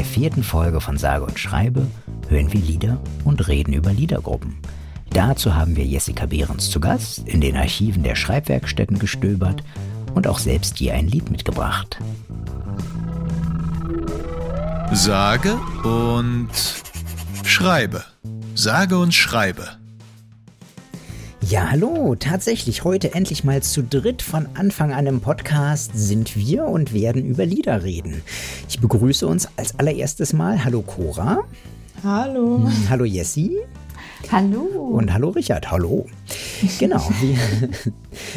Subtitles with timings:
[0.00, 1.86] der vierten Folge von Sage und Schreibe
[2.30, 4.56] hören wir Lieder und reden über Liedergruppen.
[5.10, 9.62] Dazu haben wir Jessica Behrens zu Gast, in den Archiven der Schreibwerkstätten gestöbert
[10.14, 11.98] und auch selbst je ein Lied mitgebracht.
[14.90, 16.48] Sage und
[17.44, 18.02] Schreibe.
[18.54, 19.79] Sage und Schreibe.
[21.60, 26.64] Ja, hallo, tatsächlich heute endlich mal zu dritt von Anfang an im Podcast sind wir
[26.64, 28.22] und werden über Lieder reden.
[28.66, 30.64] Ich begrüße uns als allererstes mal.
[30.64, 31.44] Hallo Cora.
[32.02, 32.64] Hallo.
[32.64, 33.58] Hm, hallo Jessie.
[34.32, 34.62] Hallo.
[34.62, 36.06] Und hallo Richard, hallo.
[36.78, 37.06] Genau.
[37.20, 37.36] Wir,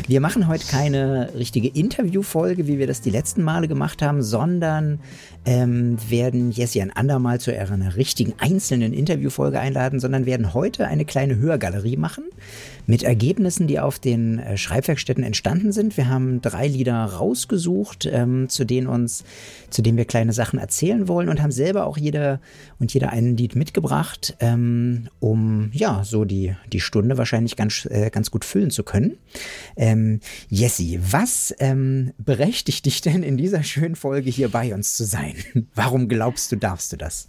[0.07, 4.99] wir machen heute keine richtige Interviewfolge, wie wir das die letzten Male gemacht haben, sondern
[5.45, 11.05] ähm, werden Jessie ein andermal zu einer richtigen einzelnen Interviewfolge einladen, sondern werden heute eine
[11.05, 12.25] kleine Hörgalerie machen
[12.85, 15.97] mit Ergebnissen, die auf den äh, Schreibwerkstätten entstanden sind.
[15.97, 19.23] Wir haben drei Lieder rausgesucht, ähm, zu denen uns,
[19.69, 22.39] zu denen wir kleine Sachen erzählen wollen und haben selber auch jeder
[22.79, 28.09] und jeder ein Lied mitgebracht, ähm, um ja so die die Stunde wahrscheinlich ganz äh,
[28.09, 29.17] ganz gut füllen zu können.
[29.75, 30.19] Ähm,
[30.49, 35.35] Jessie, was ähm, berechtigt dich denn in dieser schönen Folge hier bei uns zu sein?
[35.75, 37.27] Warum glaubst du, darfst du das?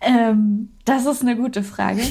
[0.00, 2.02] Ähm, das ist eine gute Frage.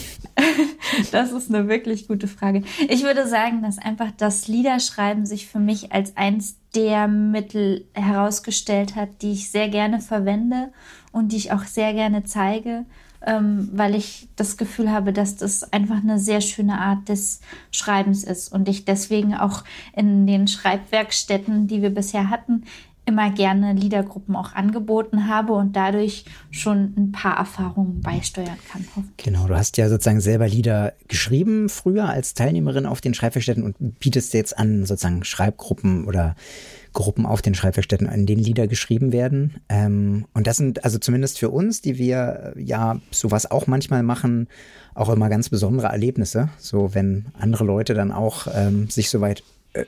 [1.11, 2.63] das ist eine wirklich gute Frage.
[2.87, 8.95] Ich würde sagen, dass einfach das Liederschreiben sich für mich als eins der Mittel herausgestellt
[8.95, 10.71] hat, die ich sehr gerne verwende
[11.11, 12.85] und die ich auch sehr gerne zeige,
[13.25, 18.23] ähm, weil ich das Gefühl habe, dass das einfach eine sehr schöne Art des Schreibens
[18.23, 22.63] ist und ich deswegen auch in den Schreibwerkstätten, die wir bisher hatten,
[23.09, 28.85] immer gerne Liedergruppen auch angeboten habe und dadurch schon ein paar Erfahrungen beisteuern kann.
[29.17, 33.99] Genau, du hast ja sozusagen selber Lieder geschrieben früher als Teilnehmerin auf den Schreibwerkstätten und
[33.99, 36.35] bietest jetzt an sozusagen Schreibgruppen oder
[36.93, 39.61] Gruppen auf den Schreibwerkstätten, in denen Lieder geschrieben werden.
[39.69, 44.47] Ähm, und das sind also zumindest für uns, die wir ja sowas auch manchmal machen,
[44.95, 46.49] auch immer ganz besondere Erlebnisse.
[46.57, 49.43] So wenn andere Leute dann auch ähm, sich soweit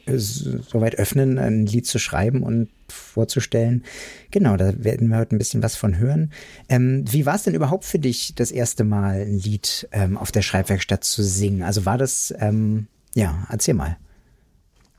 [0.07, 3.83] soweit öffnen, ein Lied zu schreiben und vorzustellen.
[4.29, 6.31] Genau, da werden wir heute ein bisschen was von hören.
[6.69, 10.31] Ähm, wie war es denn überhaupt für dich, das erste Mal ein Lied ähm, auf
[10.31, 11.63] der Schreibwerkstatt zu singen?
[11.63, 13.97] Also war das, ähm, ja, erzähl mal.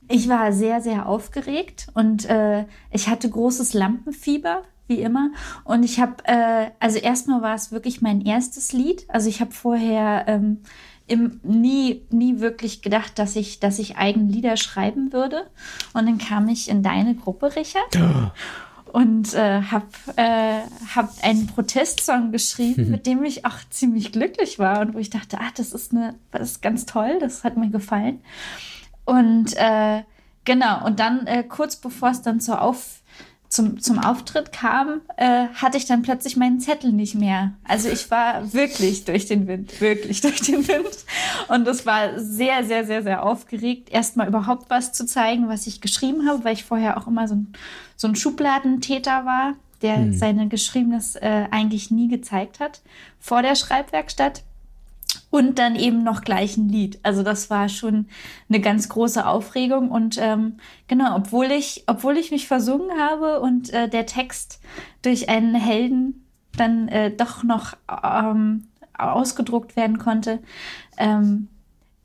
[0.09, 5.31] Ich war sehr, sehr aufgeregt und äh, ich hatte großes Lampenfieber, wie immer.
[5.63, 9.05] Und ich habe, äh, also erstmal war es wirklich mein erstes Lied.
[9.07, 10.59] Also ich habe vorher ähm,
[11.07, 15.47] im, nie, nie wirklich gedacht, dass ich, dass ich eigene Lieder schreiben würde.
[15.93, 17.95] Und dann kam ich in deine Gruppe, Richard.
[18.91, 19.87] Und äh, habe
[20.17, 20.61] äh,
[20.95, 25.39] hab einen Protestsong geschrieben, mit dem ich auch ziemlich glücklich war und wo ich dachte,
[25.39, 28.21] ah, das ist eine, das ist ganz toll, das hat mir gefallen.
[29.03, 30.03] Und äh,
[30.45, 33.01] genau, und dann äh, kurz bevor es dann zur Auf
[33.53, 37.53] zum, zum Auftritt kam, äh, hatte ich dann plötzlich meinen Zettel nicht mehr.
[37.63, 41.05] Also ich war wirklich durch den Wind, wirklich durch den Wind.
[41.49, 45.81] Und es war sehr, sehr, sehr, sehr aufgeregt, erstmal überhaupt was zu zeigen, was ich
[45.81, 47.53] geschrieben habe, weil ich vorher auch immer so ein,
[47.95, 49.53] so ein Schubladentäter war,
[49.83, 50.13] der hm.
[50.13, 52.81] seine Geschriebenes äh, eigentlich nie gezeigt hat
[53.19, 54.43] vor der Schreibwerkstatt
[55.29, 56.99] und dann eben noch gleich ein Lied.
[57.03, 58.07] Also das war schon
[58.49, 60.57] eine ganz große Aufregung und ähm,
[60.87, 64.61] genau, obwohl ich, obwohl ich mich versungen habe und äh, der Text
[65.01, 66.25] durch einen Helden
[66.55, 70.39] dann äh, doch noch ähm, ausgedruckt werden konnte,
[70.97, 71.47] ähm,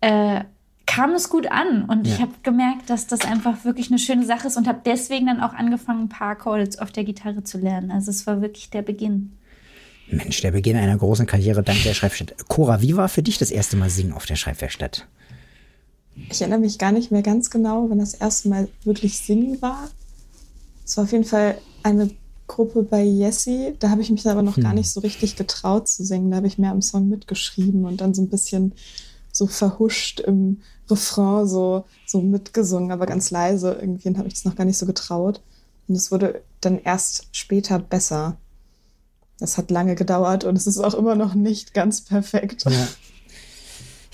[0.01, 0.45] äh,
[0.87, 2.15] kam es gut an und ja.
[2.15, 5.41] ich habe gemerkt, dass das einfach wirklich eine schöne Sache ist und habe deswegen dann
[5.41, 7.91] auch angefangen, ein paar Chords auf der Gitarre zu lernen.
[7.91, 9.38] Also es war wirklich der Beginn.
[10.11, 12.49] Mensch, der Beginn einer großen Karriere dank der Schreibwerkstatt.
[12.49, 15.07] Cora, wie war für dich das erste Mal Singen auf der Schreibwerkstatt?
[16.31, 19.89] Ich erinnere mich gar nicht mehr ganz genau, wenn das erste Mal wirklich Singen war.
[20.85, 22.11] Es war auf jeden Fall eine
[22.47, 23.75] Gruppe bei Jessie.
[23.79, 24.63] Da habe ich mich aber noch hm.
[24.63, 26.31] gar nicht so richtig getraut zu singen.
[26.31, 28.73] Da habe ich mehr am Song mitgeschrieben und dann so ein bisschen
[29.31, 33.77] so verhuscht im Refrain so, so mitgesungen, aber ganz leise.
[33.81, 35.41] Irgendwie habe ich das noch gar nicht so getraut.
[35.87, 38.37] Und es wurde dann erst später besser.
[39.39, 42.65] Das hat lange gedauert und es ist auch immer noch nicht ganz perfekt.
[42.69, 42.89] Ja.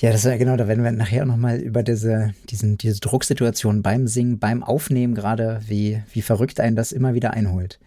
[0.01, 3.83] Ja, das ist ja genau, da werden wir nachher nochmal über diese, diesen, diese Drucksituation
[3.83, 7.79] beim Singen, beim Aufnehmen gerade, wie, wie verrückt einen das immer wieder einholt.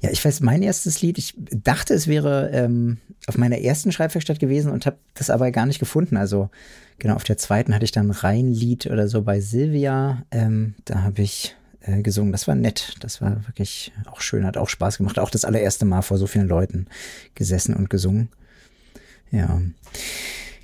[0.00, 4.38] Ja, ich weiß, mein erstes Lied, ich dachte, es wäre ähm, auf meiner ersten Schreibwerkstatt
[4.38, 6.16] gewesen und habe das aber gar nicht gefunden.
[6.16, 6.48] Also
[6.98, 10.22] genau, auf der zweiten hatte ich dann Rheinlied oder so bei Silvia.
[10.30, 12.32] Ähm, da habe ich äh, gesungen.
[12.32, 12.96] Das war nett.
[13.00, 15.18] Das war wirklich auch schön, hat auch Spaß gemacht.
[15.18, 16.86] Auch das allererste Mal vor so vielen Leuten
[17.34, 18.28] gesessen und gesungen.
[19.30, 19.60] Ja.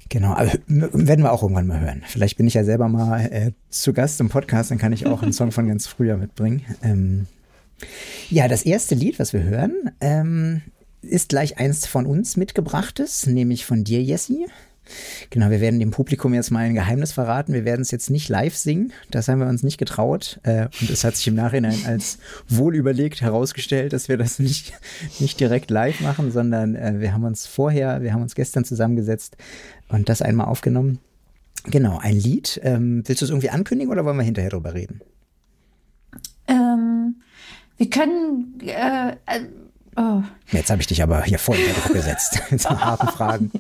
[0.09, 0.37] Genau,
[0.69, 2.03] werden wir auch irgendwann mal hören.
[2.07, 5.23] Vielleicht bin ich ja selber mal äh, zu Gast im Podcast, dann kann ich auch
[5.23, 6.63] einen Song von ganz früher mitbringen.
[6.83, 7.27] Ähm,
[8.31, 10.63] Ja, das erste Lied, was wir hören, ähm,
[11.03, 14.47] ist gleich eins von uns mitgebrachtes, nämlich von dir, Jessie.
[15.31, 17.53] Genau, wir werden dem Publikum jetzt mal ein Geheimnis verraten.
[17.53, 18.93] Wir werden es jetzt nicht live singen.
[19.11, 20.41] Das haben wir uns nicht getraut.
[20.43, 22.19] Äh, und es hat sich im Nachhinein als
[22.49, 24.73] wohlüberlegt herausgestellt, dass wir das nicht,
[25.19, 29.37] nicht direkt live machen, sondern äh, wir haben uns vorher, wir haben uns gestern zusammengesetzt
[29.89, 30.99] und das einmal aufgenommen.
[31.65, 32.61] Genau, ein Lied.
[32.63, 35.01] Ähm, willst du es irgendwie ankündigen oder wollen wir hinterher drüber reden?
[36.47, 37.17] Ähm,
[37.77, 38.59] wir können.
[38.61, 39.47] Äh, äh,
[39.97, 40.23] oh.
[40.53, 43.51] Jetzt habe ich dich aber hier voll unter Druck gesetzt so harten Fragen.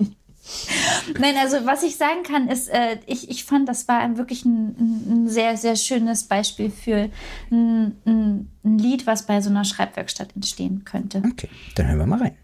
[1.19, 4.45] Nein, also was ich sagen kann, ist, äh, ich, ich fand, das war ein, wirklich
[4.45, 7.11] ein, ein, sehr, sehr schönes Beispiel für
[7.51, 11.23] ein, ein, ein Lied, was bei so einer Schreibwerkstatt entstehen könnte.
[11.31, 12.37] Okay, dann hören wir mal rein.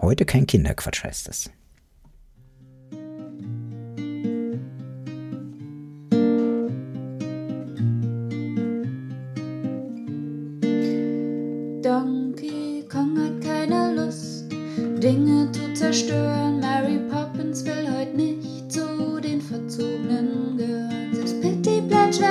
[0.00, 1.50] Heute kein Kinderquatsch heißt das.
[11.82, 14.50] Donkey Kong hat keine Lust,
[15.02, 16.44] Dinge zu zerstören.
[16.74, 16.98] Mary
[17.54, 21.14] Poppins will heute nicht zu den Verzogenen gehören.
[21.14, 22.24] Selbst Pitty Blanche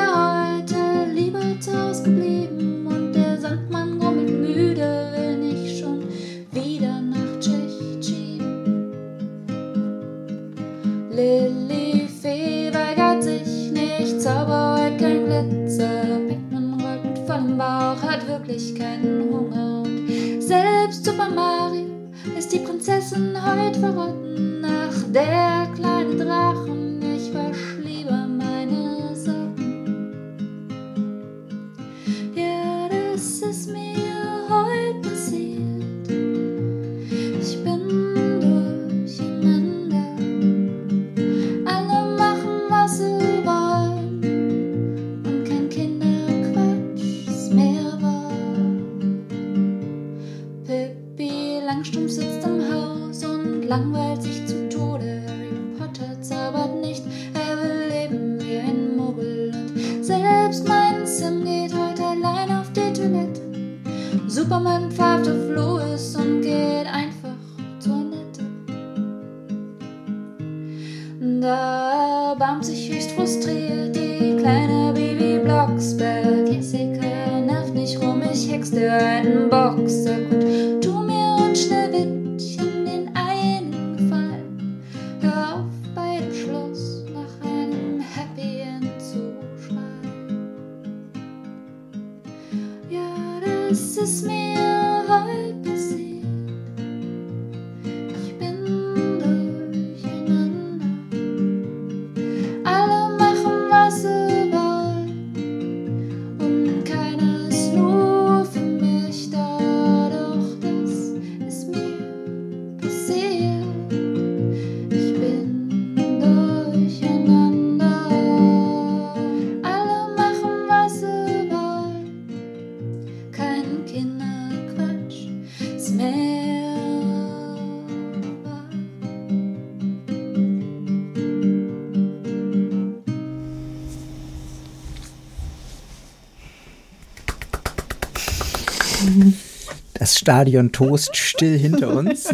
[140.03, 142.27] Das Stadion tost still hinter uns.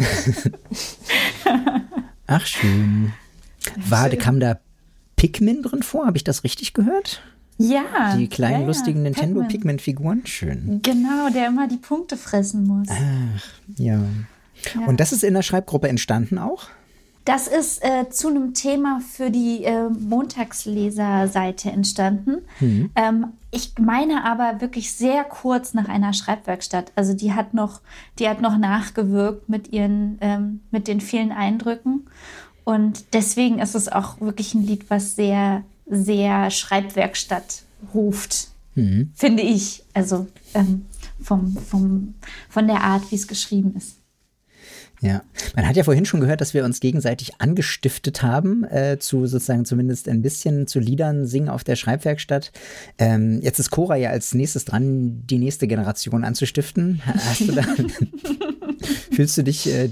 [2.26, 3.12] Ach, schön.
[3.76, 4.58] War, kam da
[5.14, 6.04] Pikmin drin vor?
[6.04, 7.22] Habe ich das richtig gehört?
[7.58, 8.16] Ja.
[8.16, 8.66] Die kleinen ja, ja.
[8.66, 9.44] lustigen Nintendo.
[9.44, 10.26] Pikmin-Figuren?
[10.26, 10.80] Schön.
[10.82, 12.88] Genau, der immer die Punkte fressen muss.
[12.90, 13.44] Ach,
[13.76, 14.00] ja.
[14.74, 14.86] Ja.
[14.88, 16.66] Und das ist in der Schreibgruppe entstanden auch?
[17.24, 22.38] Das ist äh, zu einem Thema für die äh, Montagsleserseite entstanden.
[22.96, 26.92] Ähm, ich meine aber wirklich sehr kurz nach einer Schreibwerkstatt.
[26.96, 27.80] Also die hat noch,
[28.18, 32.06] die hat noch nachgewirkt mit ihren, ähm, mit den vielen Eindrücken.
[32.64, 37.62] Und deswegen ist es auch wirklich ein Lied, was sehr, sehr Schreibwerkstatt
[37.92, 38.48] ruft,
[39.14, 39.82] finde ich.
[39.94, 40.86] Also ähm,
[41.20, 42.14] vom, vom,
[42.48, 43.99] von der Art, wie es geschrieben ist.
[45.02, 45.22] Ja,
[45.56, 49.64] man hat ja vorhin schon gehört, dass wir uns gegenseitig angestiftet haben, äh, zu sozusagen
[49.64, 52.52] zumindest ein bisschen zu Liedern singen auf der Schreibwerkstatt.
[52.98, 57.00] Ähm, jetzt ist Cora ja als nächstes dran, die nächste Generation anzustiften.
[57.04, 57.62] Hast du da,
[59.10, 59.88] fühlst du dich äh,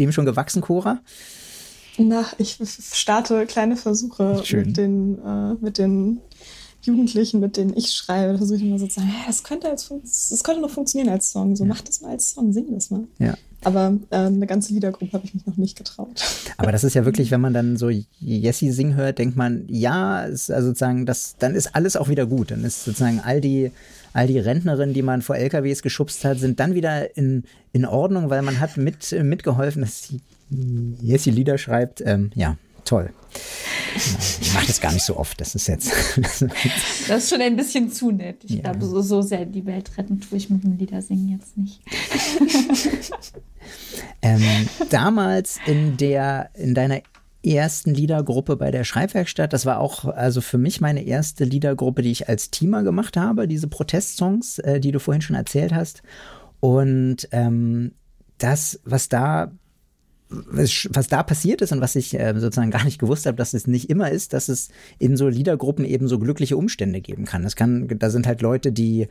[0.00, 1.02] dem schon gewachsen, Cora?
[1.96, 2.58] Na, ich
[2.92, 4.66] starte kleine Versuche Schön.
[4.66, 6.20] mit den, äh, mit den
[6.82, 8.38] Jugendlichen, mit denen ich schreibe.
[8.38, 9.88] Versuche ich immer so zu sagen, ja, das könnte, als
[10.30, 11.54] das könnte noch funktionieren als Song.
[11.54, 13.06] So, mach das mal als Song, sing das mal.
[13.18, 13.34] Ja.
[13.64, 16.20] Aber äh, eine ganze Liedergruppe habe ich mich noch nicht getraut.
[16.56, 20.22] Aber das ist ja wirklich, wenn man dann so Jessie singen hört, denkt man, ja,
[20.22, 22.50] ist also sozusagen, das, dann ist alles auch wieder gut.
[22.50, 23.72] Dann ist sozusagen all die,
[24.12, 28.30] all die Rentnerinnen, die man vor LKWs geschubst hat, sind dann wieder in, in Ordnung,
[28.30, 30.12] weil man hat mit, mitgeholfen, dass
[31.02, 32.02] Jessie Lieder schreibt.
[32.04, 33.10] Ähm, ja, toll.
[34.40, 35.40] Ich mache das gar nicht so oft.
[35.40, 35.92] Das ist jetzt.
[37.08, 38.44] das ist schon ein bisschen zu nett.
[38.44, 38.60] Ich ja.
[38.60, 41.80] glaube, so, so sehr die Welt retten tue ich mit dem Liedersingen jetzt nicht.
[44.22, 47.00] ähm, damals in der, in deiner
[47.44, 49.52] ersten Liedergruppe bei der Schreibwerkstatt.
[49.52, 53.48] Das war auch also für mich meine erste Liedergruppe, die ich als Teamer gemacht habe,
[53.48, 56.02] diese Protestsongs, äh, die du vorhin schon erzählt hast.
[56.60, 57.92] Und ähm,
[58.38, 59.52] das, was da
[60.30, 63.66] was, da passiert ist und was ich äh, sozusagen gar nicht gewusst habe, dass es
[63.66, 64.68] nicht immer ist, dass es
[64.98, 67.44] in so Liedergruppen eben so glückliche Umstände geben kann.
[67.44, 69.08] Es kann, da sind halt Leute, die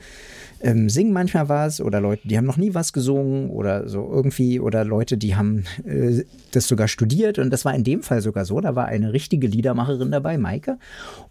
[0.62, 4.60] ähm, singen manchmal was oder Leute, die haben noch nie was gesungen oder so irgendwie
[4.60, 8.46] oder Leute, die haben äh, das sogar studiert und das war in dem Fall sogar
[8.46, 8.62] so.
[8.62, 10.78] Da war eine richtige Liedermacherin dabei, Maike,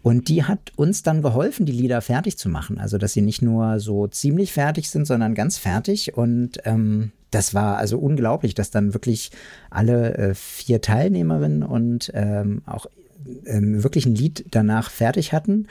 [0.01, 2.77] und die hat uns dann geholfen, die Lieder fertig zu machen.
[2.77, 7.53] Also dass sie nicht nur so ziemlich fertig sind, sondern ganz fertig und ähm, das
[7.53, 9.31] war also unglaublich, dass dann wirklich
[9.69, 12.87] alle äh, vier Teilnehmerinnen und ähm, auch
[13.45, 15.67] ähm, wirklich ein Lied danach fertig hatten.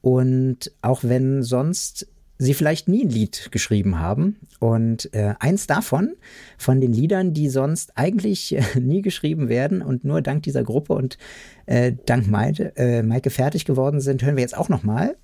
[0.00, 2.06] Und auch wenn sonst
[2.38, 4.36] sie vielleicht nie ein Lied geschrieben haben.
[4.60, 6.14] Und äh, eins davon,
[6.56, 10.94] von den Liedern, die sonst eigentlich äh, nie geschrieben werden und nur dank dieser Gruppe
[10.94, 11.18] und
[11.66, 15.16] äh, dank Maike, äh, Maike fertig geworden sind, hören wir jetzt auch nochmal.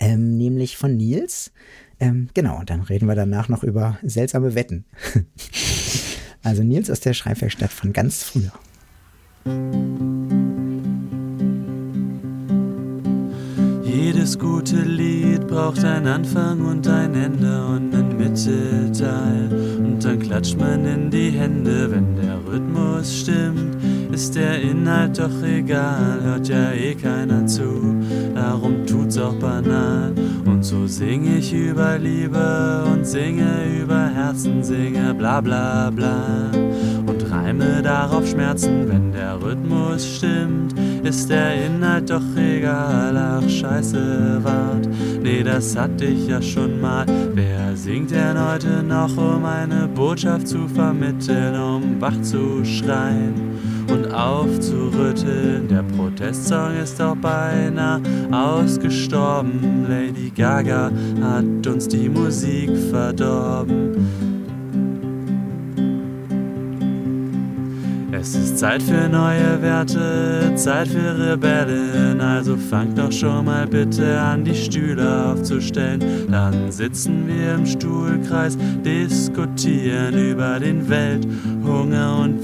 [0.00, 1.52] Ähm, nämlich von Nils.
[2.00, 4.84] Ähm, genau, und dann reden wir danach noch über seltsame Wetten.
[6.42, 8.52] also Nils aus der Schreibwerkstatt von ganz früher.
[13.82, 19.78] Jedes gute Lied braucht einen Anfang und ein Ende und ein Mittelteil.
[19.78, 23.76] Und dann klatscht man in die Hände, wenn der Rhythmus stimmt.
[24.12, 28.02] Ist der Inhalt doch egal, hört ja eh keiner zu.
[28.34, 30.12] Darum tut's auch banal.
[30.64, 36.50] So sing ich über Liebe und singe über Herzen, singe bla bla bla.
[37.06, 43.14] Und reime darauf Schmerzen, wenn der Rhythmus stimmt ist der Inhalt doch egal.
[43.16, 44.88] Ach, scheiße, wart,
[45.22, 47.04] nee, das hatte ich ja schon mal.
[47.34, 53.53] Wer singt denn heute noch, um eine Botschaft zu vermitteln, um wach zu schreien?
[53.94, 55.68] Und aufzurütteln.
[55.68, 58.00] Der Protestsong ist doch beinahe
[58.32, 59.86] ausgestorben.
[59.88, 60.90] Lady Gaga
[61.22, 64.34] hat uns die Musik verdorben.
[68.24, 72.22] Es ist Zeit für neue Werte, Zeit für Rebellen.
[72.22, 76.00] Also fangt doch schon mal bitte an, die Stühle aufzustellen.
[76.30, 82.42] Dann sitzen wir im Stuhlkreis, diskutieren über den Welthunger und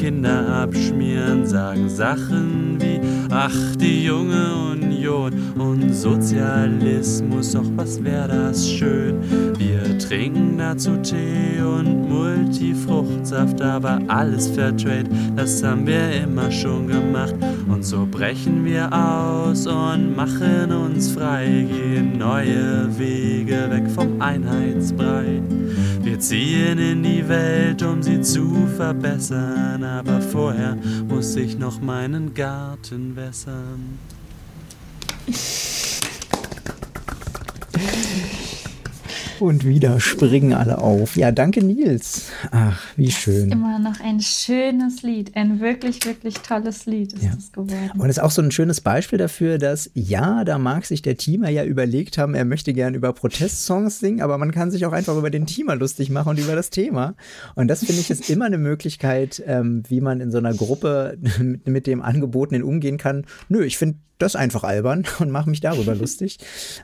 [0.00, 1.46] Kinder abschmieren.
[1.46, 2.98] Sagen Sachen wie,
[3.30, 9.20] ach, die junge Union und Sozialismus, doch was wär das schön.
[9.58, 17.34] Wir trinken dazu Tee und Multifruchtsaft, aber alles Fairtrade das haben wir immer schon gemacht.
[17.68, 25.42] Und so brechen wir aus und machen uns frei, gehen neue Wege weg vom Einheitsbrei.
[26.20, 30.76] Wir ziehen in die Welt, um sie zu verbessern, aber vorher
[31.08, 33.98] muss ich noch meinen Garten wässern.
[39.40, 41.16] Und wieder springen alle auf.
[41.16, 42.26] Ja, danke Nils.
[42.50, 43.50] Ach, wie schön.
[43.50, 45.34] Immer noch ein schönes Lied.
[45.34, 47.30] Ein wirklich, wirklich tolles Lied ist ja.
[47.36, 47.98] es geworden.
[47.98, 51.16] Und es ist auch so ein schönes Beispiel dafür, dass ja, da mag sich der
[51.16, 54.92] Teamer ja überlegt haben, er möchte gern über Protestsongs singen, aber man kann sich auch
[54.92, 57.14] einfach über den Teamer lustig machen und über das Thema.
[57.54, 61.16] Und das finde ich ist immer eine Möglichkeit, ähm, wie man in so einer Gruppe
[61.38, 63.24] mit, mit dem Angebotenen umgehen kann.
[63.48, 66.38] Nö, ich finde das einfach albern und mache mich darüber lustig.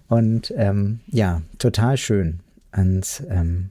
[0.09, 2.41] Und ähm, ja, total schön.
[2.77, 3.71] Und ähm,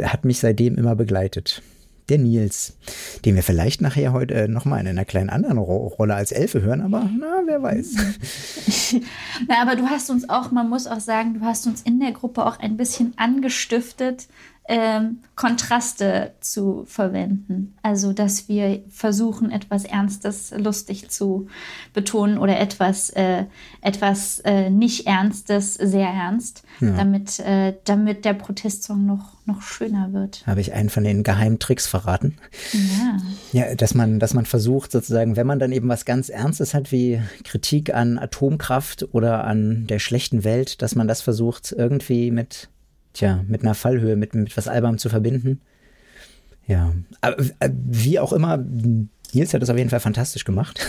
[0.00, 1.62] hat mich seitdem immer begleitet.
[2.08, 2.76] Der Nils,
[3.24, 6.60] den wir vielleicht nachher heute äh, nochmal in einer kleinen anderen Ro Rolle als Elfe
[6.60, 7.94] hören, aber na, wer weiß.
[9.48, 12.10] na, aber du hast uns auch, man muss auch sagen, du hast uns in der
[12.12, 14.26] Gruppe auch ein bisschen angestiftet,
[14.68, 17.74] ähm, Kontraste zu verwenden.
[17.82, 21.48] Also, dass wir versuchen, etwas Ernstes lustig zu
[21.92, 23.46] betonen oder etwas, äh,
[23.80, 26.92] etwas äh, nicht Ernstes sehr ernst, ja.
[26.92, 30.46] damit, äh, damit der Protestsong noch, noch schöner wird.
[30.46, 32.38] Habe ich einen von den geheimen Tricks verraten?
[32.72, 33.16] Ja.
[33.52, 36.92] Ja, dass man, dass man versucht, sozusagen, wenn man dann eben was ganz Ernstes hat,
[36.92, 42.68] wie Kritik an Atomkraft oder an der schlechten Welt, dass man das versucht, irgendwie mit
[43.12, 45.60] tja, mit einer Fallhöhe, mit, mit was Alberm zu verbinden.
[46.66, 48.64] Ja, aber äh, wie auch immer,
[49.34, 50.80] Nils hat das auf jeden Fall fantastisch gemacht.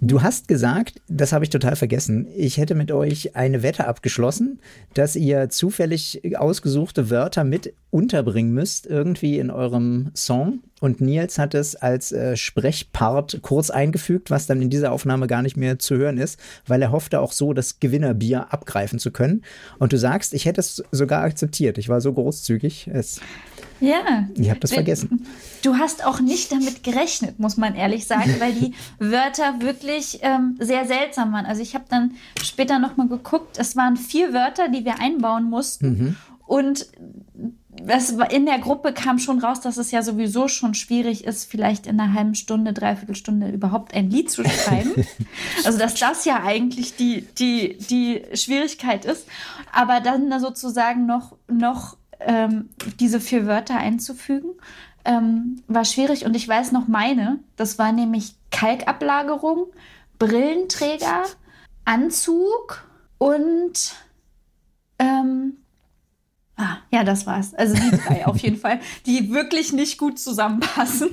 [0.00, 4.60] Du hast gesagt, das habe ich total vergessen, ich hätte mit euch eine Wette abgeschlossen,
[4.92, 10.60] dass ihr zufällig ausgesuchte Wörter mit unterbringen müsst, irgendwie in eurem Song.
[10.80, 15.42] Und Nils hat es als äh, Sprechpart kurz eingefügt, was dann in dieser Aufnahme gar
[15.42, 19.42] nicht mehr zu hören ist, weil er hoffte auch so das Gewinnerbier abgreifen zu können.
[19.78, 21.78] Und du sagst, ich hätte es sogar akzeptiert.
[21.78, 22.90] Ich war so großzügig.
[22.92, 23.20] Es
[23.80, 24.28] Ja.
[24.34, 25.26] Ich hab das vergessen.
[25.62, 30.56] Du hast auch nicht damit gerechnet, muss man ehrlich sagen, weil die Wörter wirklich ähm,
[30.60, 31.46] sehr seltsam waren.
[31.46, 32.12] Also ich habe dann
[32.42, 36.16] später nochmal geguckt, es waren vier Wörter, die wir einbauen mussten.
[36.46, 36.86] Und
[37.82, 41.86] das in der Gruppe kam schon raus, dass es ja sowieso schon schwierig ist, vielleicht
[41.86, 44.92] in einer halben Stunde, dreiviertel Stunde überhaupt ein Lied zu schreiben.
[45.64, 49.26] also dass das ja eigentlich die, die, die Schwierigkeit ist.
[49.72, 54.50] Aber dann da sozusagen noch, noch ähm, diese vier Wörter einzufügen,
[55.04, 56.24] ähm, war schwierig.
[56.24, 59.66] Und ich weiß noch meine, das war nämlich Kalkablagerung,
[60.18, 61.24] Brillenträger,
[61.84, 62.84] Anzug
[63.18, 63.94] und
[64.98, 65.58] ähm,
[66.56, 67.52] Ah, ja, das war's.
[67.52, 71.10] Also die drei auf jeden Fall, die wirklich nicht gut zusammenpassen.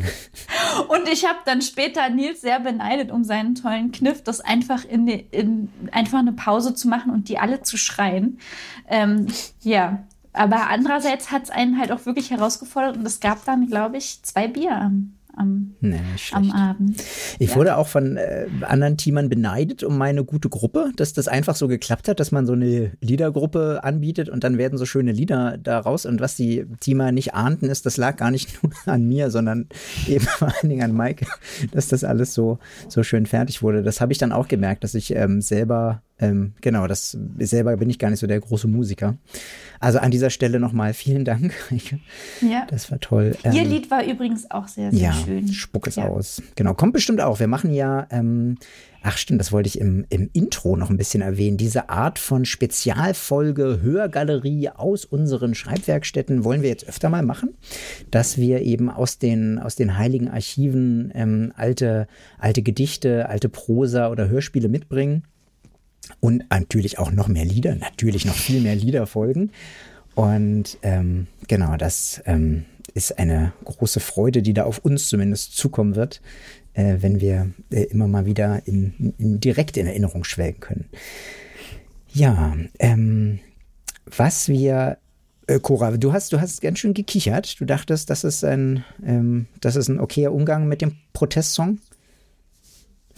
[0.87, 5.07] Und ich habe dann später Nils sehr beneidet um seinen tollen Kniff, das einfach in,
[5.07, 8.39] die, in einfach eine Pause zu machen und die alle zu schreien.
[8.87, 9.27] Ähm,
[9.61, 13.97] ja, aber andererseits hat es einen halt auch wirklich herausgefordert und es gab dann, glaube
[13.97, 15.99] ich, zwei Bier am, am, Nee,
[16.33, 16.51] am.
[16.51, 17.01] Abend.
[17.39, 17.55] Ich Ja.
[17.55, 21.67] wurde auch von äh, anderen Teamern beneidet um meine gute Gruppe, dass das einfach so
[21.69, 26.05] geklappt hat, dass man so eine Liedergruppe anbietet und dann werden so schöne Lieder daraus.
[26.05, 29.67] Und was die Teamer nicht ahnten, ist, das lag gar nicht nur an mir, sondern
[30.07, 31.25] eben vor allen Dingen an Mike,
[31.71, 32.59] dass das alles so,
[32.89, 33.83] so schön fertig wurde.
[33.83, 37.89] Das habe ich dann auch gemerkt, dass ich ähm, selber, ähm, genau, das selber bin
[37.89, 39.17] ich gar nicht so der große Musiker.
[39.79, 41.53] Also an dieser Stelle nochmal vielen Dank.
[42.41, 42.65] Ja.
[42.69, 43.35] das war toll.
[43.43, 45.47] Ihr Ähm, Lied war übrigens auch sehr, sehr ja, schön.
[45.49, 46.07] spuck es Ja.
[46.07, 46.41] aus.
[46.55, 47.39] Genau, kommt bestimmt auch.
[47.39, 48.57] Wir machen ja, ähm,
[49.03, 51.57] ach stimmt, das wollte ich im, im Intro noch ein bisschen erwähnen.
[51.57, 57.49] Diese Art von Spezialfolge Hörgalerie aus unseren Schreibwerkstätten wollen wir jetzt öfter mal machen,
[58.11, 62.07] dass wir eben aus den, aus den heiligen Archiven ähm, alte,
[62.37, 65.23] alte Gedichte, alte Prosa oder Hörspiele mitbringen.
[66.19, 69.51] Und natürlich auch noch mehr Lieder, natürlich noch viel mehr Lieder folgen.
[70.15, 75.95] Und ähm, genau, das ähm, ist eine große Freude, die da auf uns zumindest zukommen
[75.95, 76.21] wird,
[76.73, 80.85] äh, wenn wir äh, immer mal wieder in, in, direkt in Erinnerung schwelgen können.
[82.13, 83.39] Ja, ähm,
[84.05, 84.97] was wir
[85.47, 87.59] äh, Cora, du hast, du hast ganz schön gekichert.
[87.59, 91.79] Du dachtest, das ist ein, ähm, das ist ein okayer Umgang mit dem Protestsong.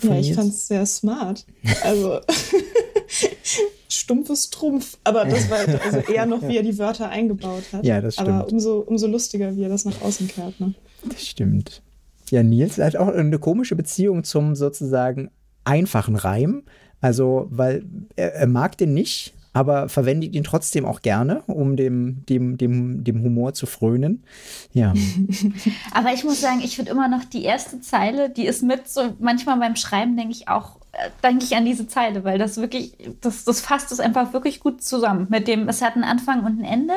[0.01, 1.45] Ja, ich fand es sehr smart.
[1.83, 2.19] Also
[3.89, 4.97] stumpfes Trumpf.
[5.03, 7.85] Aber das war also eher noch, wie er die Wörter eingebaut hat.
[7.85, 8.53] Ja, das Aber stimmt.
[8.53, 10.59] umso, umso lustiger, wie er das nach außen kehrt.
[10.59, 10.73] Ne?
[11.07, 11.81] Das stimmt.
[12.29, 15.29] Ja, Nils hat auch eine komische Beziehung zum sozusagen
[15.63, 16.63] einfachen Reim.
[17.01, 22.25] Also, weil er, er mag den nicht, aber verwendet ihn trotzdem auch gerne, um dem,
[22.25, 24.23] dem, dem, dem Humor zu frönen.
[24.73, 24.93] Ja,
[25.93, 29.15] Aber ich muss sagen, ich finde immer noch die erste Zeile, die ist mit so,
[29.19, 32.95] manchmal beim Schreiben denke ich auch, äh, denke ich an diese Zeile, weil das wirklich,
[33.21, 35.27] das, das fasst es einfach wirklich gut zusammen.
[35.29, 36.93] Mit dem, es hat einen Anfang und ein Ende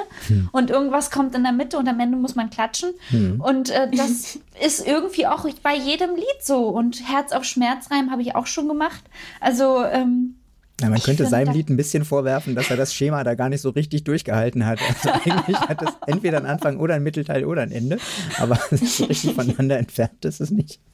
[0.52, 2.90] und irgendwas kommt in der Mitte und am Ende muss man klatschen.
[3.38, 6.68] Und äh, das ist irgendwie auch bei jedem Lied so.
[6.68, 9.04] Und Herz auf Schmerzreim habe ich auch schon gemacht.
[9.40, 10.36] Also, ähm,
[10.80, 13.48] ja man Ich könnte seinem Lied ein bisschen vorwerfen, dass er das Schema da gar
[13.48, 14.78] nicht so richtig durchgehalten hat.
[14.82, 17.98] Also eigentlich hat es entweder einen Anfang oder ein Mittelteil oder ein Ende,
[18.38, 20.80] aber so richtig voneinander entfernt ist es nicht.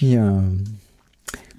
[0.00, 0.42] Ja.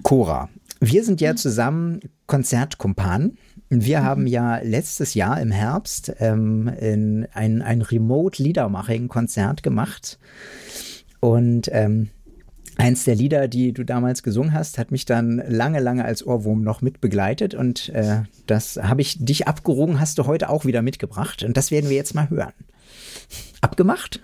[0.02, 0.48] Cora,
[0.80, 3.38] wir sind ja zusammen Konzertkumpanen.
[3.68, 10.18] Wir haben ja letztes Jahr im Herbst ähm, in ein, ein Remote-Liedermaching-Konzert gemacht.
[11.20, 12.10] Und ähm,
[12.76, 16.62] eins der Lieder, die du damals gesungen hast, hat mich dann lange, lange als Ohrwurm
[16.62, 17.54] noch mit begleitet.
[17.54, 21.42] Und äh, das habe ich dich abgerungen, hast du heute auch wieder mitgebracht.
[21.42, 22.52] Und das werden wir jetzt mal hören.
[23.60, 24.20] Abgemacht?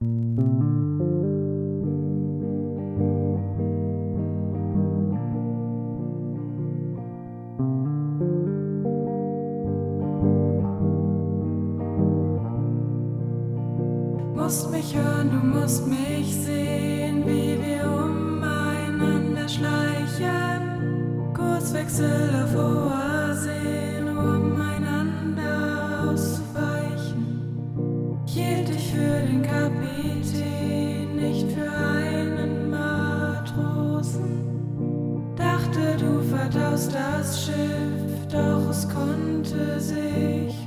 [14.48, 21.34] musst mich hören, du musst mich sehen, wie wir umeinander schleichen.
[21.34, 27.42] Kurswechsel auf hoher See, nur um einander auszuweichen.
[28.24, 34.44] Ich hielt dich für den Kapitän, nicht für einen Matrosen.
[35.36, 40.57] Dachte, du verdaust das Schiff, doch es konnte sich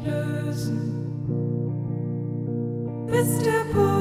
[3.21, 4.00] Bis der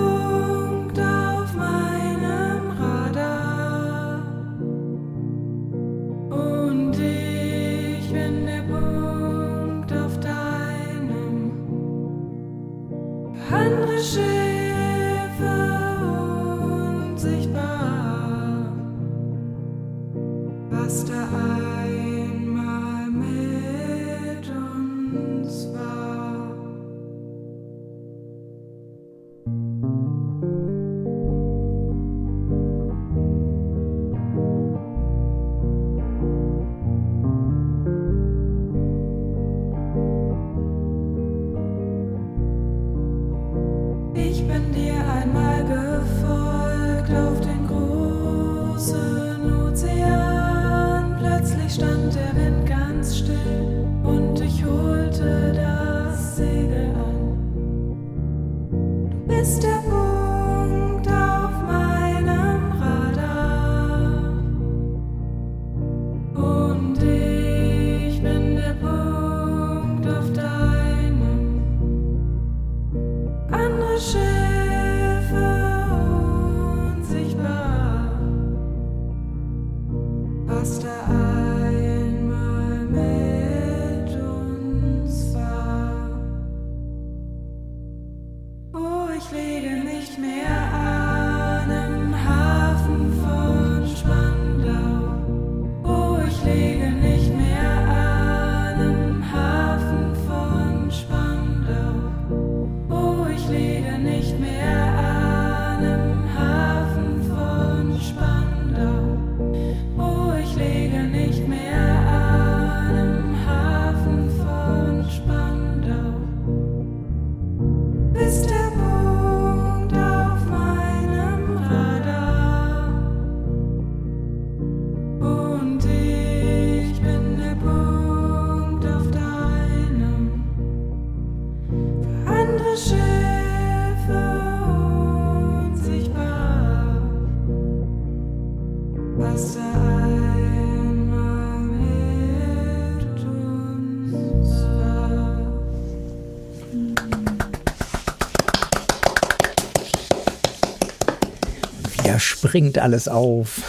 [152.50, 153.62] springt alles auf.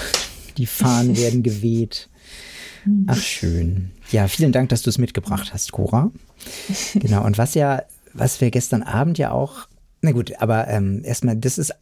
[0.57, 2.09] Die Fahnen werden geweht.
[3.05, 3.91] Ach, schön.
[4.11, 6.11] Ja, vielen Dank, dass du es mitgebracht hast, Cora.
[6.95, 9.67] Genau, und was ja, was wir gestern Abend ja auch,
[10.01, 11.75] na gut, aber ähm, erstmal, das ist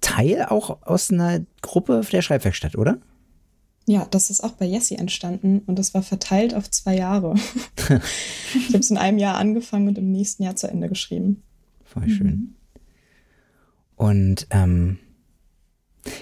[0.00, 2.98] Teil auch aus einer Gruppe der Schreibwerkstatt, oder?
[3.86, 7.34] Ja, das ist auch bei Jessie entstanden und das war verteilt auf zwei Jahre.
[8.54, 11.42] ich habe es in einem Jahr angefangen und im nächsten Jahr zu Ende geschrieben.
[11.84, 12.54] Voll schön.
[13.96, 14.98] Und ähm,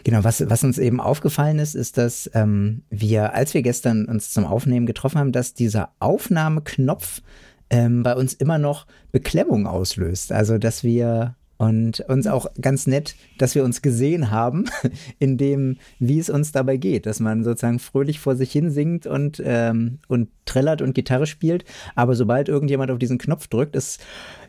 [0.05, 4.31] genau, was, was uns eben aufgefallen ist, ist, dass ähm, wir, als wir gestern uns
[4.31, 7.23] zum Aufnehmen getroffen haben, dass dieser Aufnahmeknopf
[7.71, 10.33] ähm, bei uns immer noch Beklemmung auslöst.
[10.33, 14.67] Also, dass wir und uns auch ganz nett, dass wir uns gesehen haben,
[15.19, 19.07] in dem, wie es uns dabei geht, dass man sozusagen fröhlich vor sich hin singt
[19.07, 24.01] und, ähm, und trällert und Gitarre spielt, aber sobald irgendjemand auf diesen Knopf drückt, ist,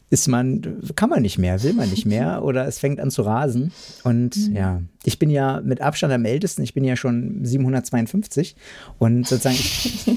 [0.10, 3.24] ist man, kann man nicht mehr, will man nicht mehr oder es fängt an zu
[3.24, 3.72] rasen.
[4.04, 8.56] Und ja, ich bin ja mit Abstand am ältesten, ich bin ja schon 752
[9.00, 9.58] und sozusagen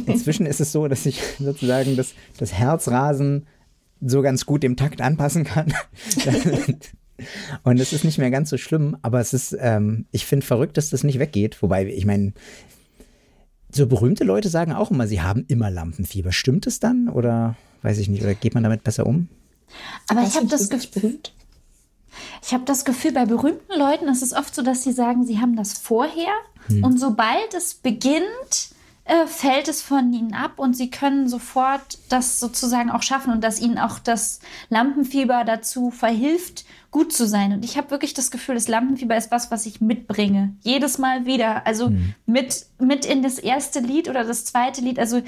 [0.06, 3.46] inzwischen ist es so, dass ich sozusagen das, das Herzrasen
[4.00, 5.72] so ganz gut dem Takt anpassen kann.
[7.64, 10.78] Und es ist nicht mehr ganz so schlimm, aber es ist, ähm, ich finde verrückt,
[10.78, 11.62] dass das nicht weggeht.
[11.62, 12.32] Wobei, ich meine,
[13.70, 16.32] so berühmte Leute sagen auch immer, sie haben immer Lampenfieber.
[16.32, 19.28] Stimmt es dann oder weiß ich nicht, oder geht man damit besser um?
[20.08, 21.18] Aber ich habe das, Gefühl,
[22.42, 25.40] ich hab das Gefühl, bei berühmten Leuten ist es oft so, dass sie sagen, sie
[25.40, 26.32] haben das vorher
[26.82, 28.70] und sobald es beginnt,
[29.04, 33.42] äh, fällt es von ihnen ab und sie können sofort das sozusagen auch schaffen und
[33.42, 37.52] dass ihnen auch das Lampenfieber dazu verhilft, gut zu sein.
[37.52, 40.54] Und ich habe wirklich das Gefühl, das Lampenfieber ist was, was ich mitbringe.
[40.62, 41.66] Jedes Mal wieder.
[41.66, 41.92] Also
[42.26, 44.98] mit, mit in das erste Lied oder das zweite Lied.
[44.98, 45.22] Also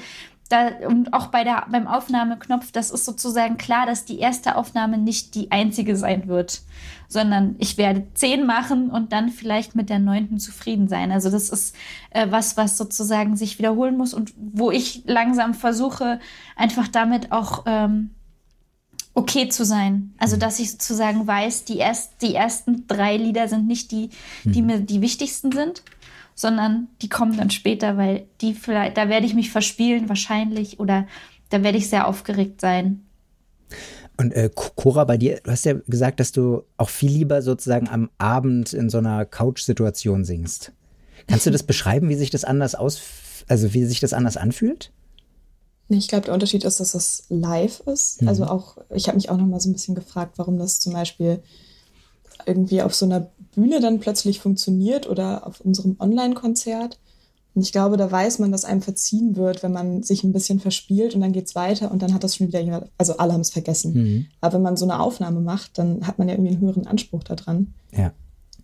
[0.49, 4.97] da, und auch bei der, beim Aufnahmeknopf, das ist sozusagen klar, dass die erste Aufnahme
[4.97, 6.61] nicht die einzige sein wird,
[7.07, 11.11] sondern ich werde zehn machen und dann vielleicht mit der neunten zufrieden sein.
[11.11, 11.75] Also das ist
[12.11, 16.19] äh, was, was sozusagen sich wiederholen muss und wo ich langsam versuche,
[16.55, 18.11] einfach damit auch ähm,
[19.13, 20.13] okay zu sein.
[20.17, 24.09] Also dass ich sozusagen weiß, die, erst, die ersten drei Lieder sind nicht die,
[24.43, 25.83] die mir die wichtigsten sind,
[26.35, 31.07] sondern die kommen dann später, weil die vielleicht, da werde ich mich verspielen wahrscheinlich oder
[31.49, 33.05] da werde ich sehr aufgeregt sein.
[34.17, 37.89] Und äh, Cora, bei dir, du hast ja gesagt, dass du auch viel lieber sozusagen
[37.89, 40.71] am Abend in so einer Couch-Situation singst.
[41.27, 43.01] Kannst du das beschreiben, wie sich das anders aus,
[43.47, 44.91] also wie sich das anders anfühlt?
[45.89, 48.21] Ich glaube, der Unterschied ist, dass es live ist.
[48.21, 48.27] Mhm.
[48.27, 50.93] Also auch, ich habe mich auch noch mal so ein bisschen gefragt, warum das zum
[50.93, 51.41] Beispiel
[52.45, 56.99] irgendwie auf so einer Bühne dann plötzlich funktioniert oder auf unserem Online-Konzert.
[57.55, 60.59] Und ich glaube, da weiß man, dass einem verziehen wird, wenn man sich ein bisschen
[60.59, 63.41] verspielt und dann geht's weiter und dann hat das schon wieder jemand, also alle haben
[63.41, 63.93] es vergessen.
[63.93, 64.25] Mhm.
[64.41, 67.23] Aber wenn man so eine Aufnahme macht, dann hat man ja irgendwie einen höheren Anspruch
[67.23, 67.73] daran.
[67.91, 68.11] Ja.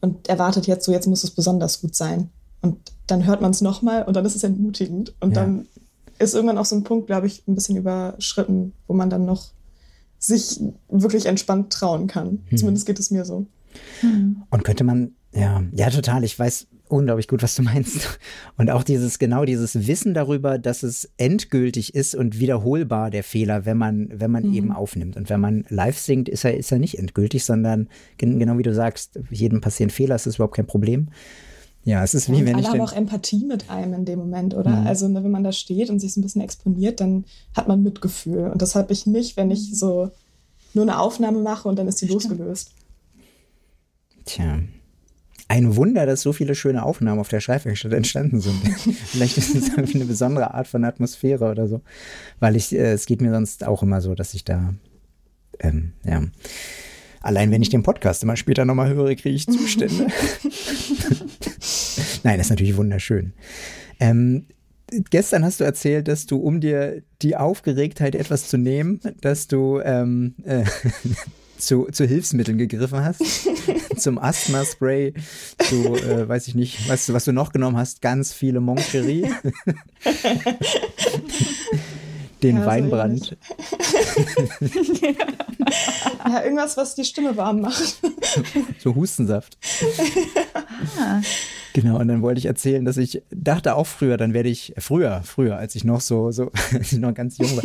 [0.02, 2.30] Und erwartet jetzt so, jetzt muss es besonders gut sein.
[2.62, 5.14] Und dann hört man es nochmal und dann ist es entmutigend.
[5.20, 5.42] Und ja.
[5.42, 5.68] dann
[6.18, 9.52] ist irgendwann auch so ein Punkt, glaube ich, ein bisschen überschritten, wo man dann noch
[10.18, 12.44] sich wirklich entspannt trauen kann.
[12.50, 12.58] Mhm.
[12.58, 13.46] Zumindest geht es mir so.
[14.02, 14.44] Mhm.
[14.50, 16.24] Und könnte man, ja, ja, total.
[16.24, 18.20] Ich weiß unglaublich gut, was du meinst.
[18.58, 23.66] Und auch dieses, genau dieses Wissen darüber, dass es endgültig ist und wiederholbar der Fehler,
[23.66, 24.54] wenn man, wenn man mhm.
[24.54, 25.16] eben aufnimmt.
[25.16, 28.74] Und wenn man live singt, ist er, ist er nicht endgültig, sondern genau wie du
[28.74, 31.10] sagst, jedem passieren Fehler, es ist überhaupt kein Problem.
[31.86, 32.70] Ja, es ist wie ja, wenn alle ich.
[32.70, 34.72] Alle haben auch Empathie mit einem in dem Moment, oder?
[34.72, 34.88] Mhm.
[34.88, 37.82] Also, ne, wenn man da steht und sich so ein bisschen exponiert, dann hat man
[37.82, 38.50] Mitgefühl.
[38.52, 40.12] Und das habe ich nicht, wenn ich so
[40.74, 42.72] nur eine Aufnahme mache und dann ist die losgelöst.
[44.30, 44.60] Tja.
[45.48, 48.62] Ein Wunder, dass so viele schöne Aufnahmen auf der Schreibwerkstatt entstanden sind.
[49.08, 51.82] Vielleicht ist es irgendwie eine besondere Art von Atmosphäre oder so.
[52.40, 54.76] Weil ich, äh, es geht mir sonst auch immer so, dass ich da,
[55.60, 56.22] ähm, ja.
[57.22, 60.08] Allein wenn ich den Podcast immer später nochmal höre, kriege ich Zustände.
[62.24, 63.34] Nein, das ist natürlich wunderschön.
[64.00, 64.46] Ähm,
[65.10, 69.82] gestern hast du erzählt, dass du, um dir die Aufgeregtheit etwas zu nehmen, dass du
[69.84, 70.64] ähm, äh,
[71.60, 73.22] zu, zu Hilfsmitteln gegriffen hast.
[73.98, 75.14] Zum Asthma-Spray,
[75.60, 79.30] zu, äh, weiß ich nicht, du, was du noch genommen hast, ganz viele Moncherie.
[82.42, 83.38] Den ja, Weinbrand.
[86.28, 88.02] Ja, irgendwas, was die Stimme warm macht.
[88.80, 89.58] so Hustensaft.
[91.00, 91.22] ah.
[91.74, 95.22] Genau, und dann wollte ich erzählen, dass ich dachte auch früher, dann werde ich, früher,
[95.24, 97.64] früher, als ich noch so, so als ich noch ganz jung war,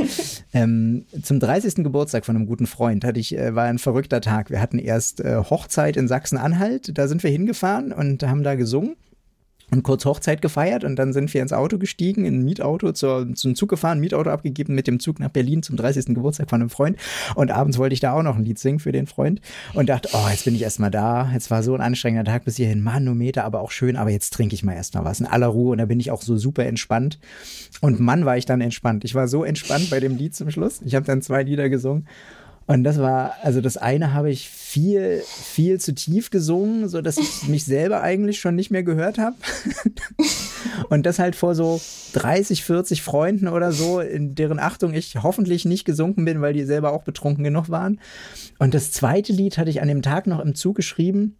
[0.52, 1.76] ähm, zum 30.
[1.76, 4.50] Geburtstag von einem guten Freund hatte ich, äh, war ein verrückter Tag.
[4.50, 8.96] Wir hatten erst äh, Hochzeit in Sachsen-Anhalt, da sind wir hingefahren und haben da gesungen
[9.74, 13.34] und kurz Hochzeit gefeiert und dann sind wir ins Auto gestiegen, in ein Mietauto, zur,
[13.34, 16.06] zum Zug gefahren, Mietauto abgegeben, mit dem Zug nach Berlin zum 30.
[16.06, 16.96] Geburtstag von einem Freund
[17.34, 19.40] und abends wollte ich da auch noch ein Lied singen für den Freund
[19.74, 22.56] und dachte, oh, jetzt bin ich erstmal da, jetzt war so ein anstrengender Tag bis
[22.56, 25.72] hierhin, Manometer, aber auch schön, aber jetzt trinke ich mal erstmal was in aller Ruhe
[25.72, 27.18] und da bin ich auch so super entspannt
[27.80, 29.04] und Mann war ich dann entspannt.
[29.04, 30.80] Ich war so entspannt bei dem Lied zum Schluss.
[30.84, 32.06] Ich habe dann zwei Lieder gesungen
[32.66, 37.18] und das war, also das eine habe ich viel, viel zu tief gesungen, so dass
[37.18, 39.36] ich mich selber eigentlich schon nicht mehr gehört habe.
[40.88, 41.80] Und das halt vor so
[42.14, 46.64] 30, 40 Freunden oder so, in deren Achtung ich hoffentlich nicht gesunken bin, weil die
[46.64, 48.00] selber auch betrunken genug waren.
[48.58, 51.36] Und das zweite Lied hatte ich an dem Tag noch im Zug geschrieben.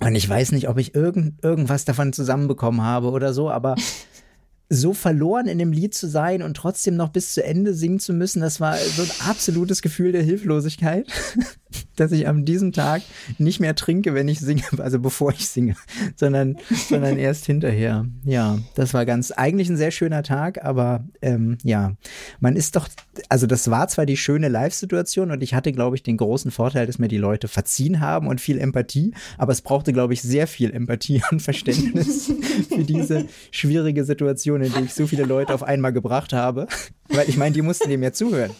[0.00, 3.76] Und ich weiß nicht, ob ich irgend, irgendwas davon zusammenbekommen habe oder so, aber
[4.72, 8.14] so verloren in dem Lied zu sein und trotzdem noch bis zu Ende singen zu
[8.14, 11.06] müssen, das war so ein absolutes Gefühl der Hilflosigkeit,
[11.96, 13.02] dass ich an diesem Tag
[13.38, 15.76] nicht mehr trinke, wenn ich singe, also bevor ich singe,
[16.16, 16.56] sondern,
[16.88, 18.06] sondern erst hinterher.
[18.24, 21.92] Ja, das war ganz, eigentlich ein sehr schöner Tag, aber ähm, ja,
[22.40, 22.88] man ist doch,
[23.28, 26.86] also das war zwar die schöne Live-Situation und ich hatte, glaube ich, den großen Vorteil,
[26.86, 30.46] dass mir die Leute verziehen haben und viel Empathie, aber es brauchte, glaube ich, sehr
[30.46, 32.32] viel Empathie und Verständnis
[32.68, 36.66] für diese schwierige Situation in die ich so viele Leute auf einmal gebracht habe.
[37.08, 38.52] Weil ich meine, die mussten dem ja zuhören.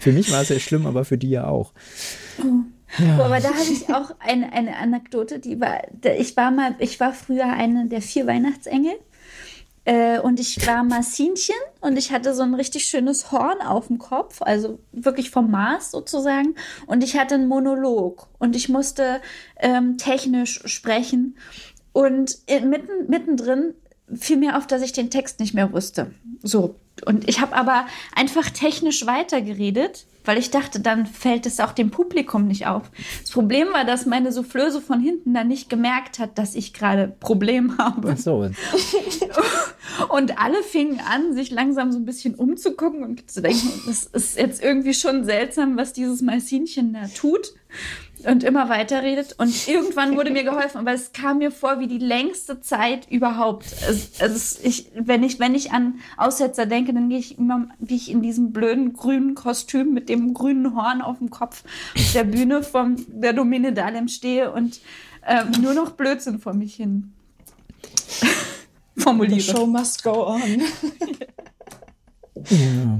[0.00, 1.72] Für mich war es ja schlimm, aber für die ja auch.
[2.38, 2.62] Oh.
[2.98, 3.22] Ja.
[3.22, 5.82] aber da habe ich auch eine, eine Anekdote, die war,
[6.18, 8.94] ich war mal, ich war früher eine der vier Weihnachtsengel
[9.88, 13.96] äh, und ich war Marcinchen und ich hatte so ein richtig schönes Horn auf dem
[13.96, 16.56] Kopf, also wirklich vom Mars sozusagen.
[16.86, 19.22] Und ich hatte einen Monolog und ich musste
[19.56, 21.38] ähm, technisch sprechen.
[21.94, 23.72] Und mitten, mittendrin
[24.14, 26.12] fiel mir auf, dass ich den Text nicht mehr wusste.
[26.42, 26.74] So.
[27.06, 31.90] Und ich habe aber einfach technisch weitergeredet, weil ich dachte, dann fällt es auch dem
[31.90, 32.90] Publikum nicht auf.
[33.22, 37.16] Das Problem war, dass meine Soufflöse von hinten dann nicht gemerkt hat, dass ich gerade
[37.20, 38.12] Problem habe.
[38.12, 38.50] Ach so.
[40.10, 44.38] und alle fingen an, sich langsam so ein bisschen umzugucken und zu denken, das ist
[44.38, 47.54] jetzt irgendwie schon seltsam, was dieses Malzinchen da tut
[48.24, 49.34] und immer weiter redet.
[49.38, 53.66] Und irgendwann wurde mir geholfen, aber es kam mir vor wie die längste Zeit überhaupt.
[53.88, 57.96] Es, also ich, wenn, ich, wenn ich an Aussetzer denke, dann gehe ich immer, wie
[57.96, 62.24] ich in diesem blöden grünen Kostüm mit dem grünen Horn auf dem Kopf auf der
[62.24, 64.80] Bühne von der Domine Dahlem stehe und
[65.26, 67.12] ähm, nur noch Blödsinn vor mich hin
[68.96, 69.40] formuliere.
[69.40, 70.62] The show must go on.
[72.50, 72.98] Ja.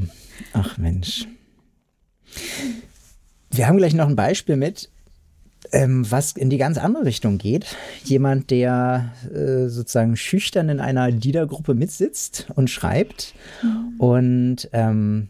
[0.53, 1.27] Ach Mensch.
[3.51, 4.91] Wir haben gleich noch ein Beispiel mit,
[5.73, 7.67] ähm, was in die ganz andere Richtung geht.
[8.05, 13.35] Jemand, der äh, sozusagen schüchtern in einer Liedergruppe mitsitzt und schreibt
[13.99, 15.29] und ähm,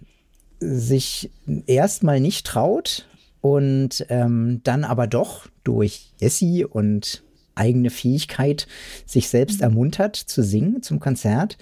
[0.60, 1.30] sich
[1.66, 3.06] erstmal nicht traut
[3.40, 7.22] und ähm, dann aber doch durch Jessie und
[7.54, 8.66] eigene Fähigkeit
[9.04, 11.58] sich selbst ermuntert zu singen zum Konzert.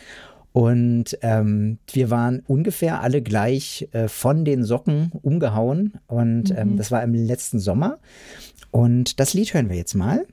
[0.52, 5.98] Und ähm, wir waren ungefähr alle gleich äh, von den Socken umgehauen.
[6.06, 7.98] Und ähm, das war im letzten Sommer.
[8.76, 10.26] Und das Lied hören wir jetzt mal.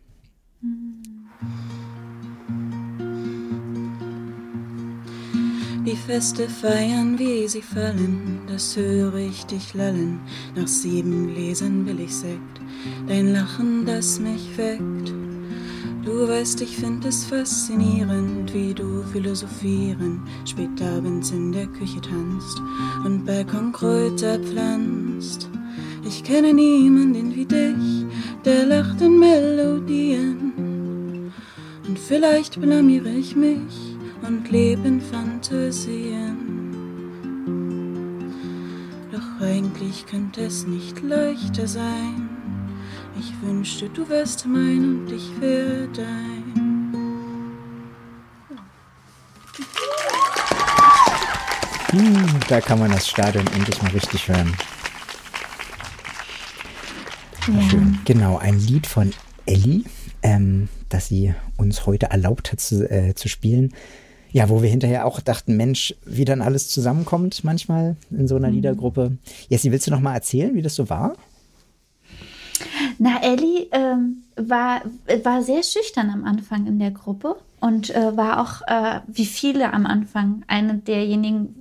[5.85, 10.19] Die Feste feiern, wie sie fallen, das höre ich dich lallen.
[10.57, 12.59] Nach sieben Gläsern will ich Sekt,
[13.07, 15.13] dein Lachen, das mich weckt.
[16.03, 22.61] Du weißt, ich find es faszinierend, wie du philosophieren spät abends in der Küche tanzt
[23.05, 25.49] und Balkonkräuter pflanzt.
[26.05, 28.05] Ich kenne niemanden wie dich,
[28.45, 31.31] der lacht in Melodien.
[31.87, 36.37] Und vielleicht blamiere ich mich und lebe in Fantasien.
[39.11, 42.29] Doch eigentlich könnte es nicht leichter sein.
[43.19, 46.53] Ich wünschte, du wärst mein und ich wär dein.
[51.91, 54.51] Hm, da kann man das Stadion endlich mal richtig hören.
[57.45, 57.99] Schön.
[58.05, 59.11] Genau, ein Lied von
[59.45, 59.83] Ellie,
[60.21, 63.73] ähm, das sie uns heute erlaubt hat zu, äh, zu spielen.
[64.31, 68.49] Ja, wo wir hinterher auch dachten, Mensch, wie dann alles zusammenkommt manchmal in so einer
[68.49, 69.17] Liedergruppe.
[69.49, 71.15] Jessie, willst du noch mal erzählen, wie das so war?
[72.97, 74.81] Na, Ellie ähm, war,
[75.23, 79.73] war sehr schüchtern am Anfang in der Gruppe und äh, war auch, äh, wie viele
[79.73, 81.53] am Anfang, eine derjenigen,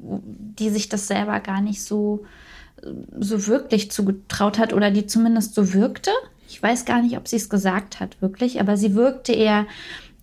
[0.59, 2.25] die sich das selber gar nicht so,
[3.19, 6.11] so wirklich zugetraut hat oder die zumindest so wirkte.
[6.49, 9.67] Ich weiß gar nicht, ob sie es gesagt hat, wirklich, aber sie wirkte eher,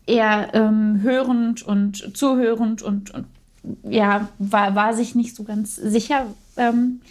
[0.06, 3.26] eher ähm, hörend und zuhörend und, und
[3.84, 6.28] ja, war, war sich nicht so ganz sicher.
[6.58, 7.02] Ähm,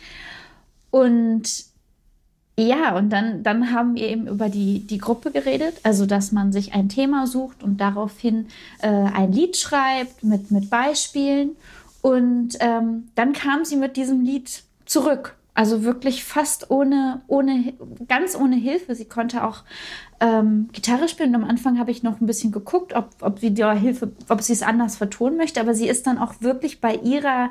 [0.90, 1.68] und
[2.58, 6.52] ja, und dann, dann haben wir eben über die, die Gruppe geredet, also dass man
[6.52, 8.48] sich ein Thema sucht und daraufhin
[8.80, 11.50] äh, ein Lied schreibt mit, mit Beispielen.
[12.02, 15.37] Und ähm, dann kam sie mit diesem Lied zurück.
[15.58, 17.74] Also wirklich fast ohne, ohne,
[18.06, 18.94] ganz ohne Hilfe.
[18.94, 19.64] Sie konnte auch
[20.20, 21.30] ähm, Gitarre spielen.
[21.30, 24.40] Und am Anfang habe ich noch ein bisschen geguckt, ob, ob sie da Hilfe, ob
[24.40, 25.60] sie es anders vertonen möchte.
[25.60, 27.50] Aber sie ist dann auch wirklich bei ihrer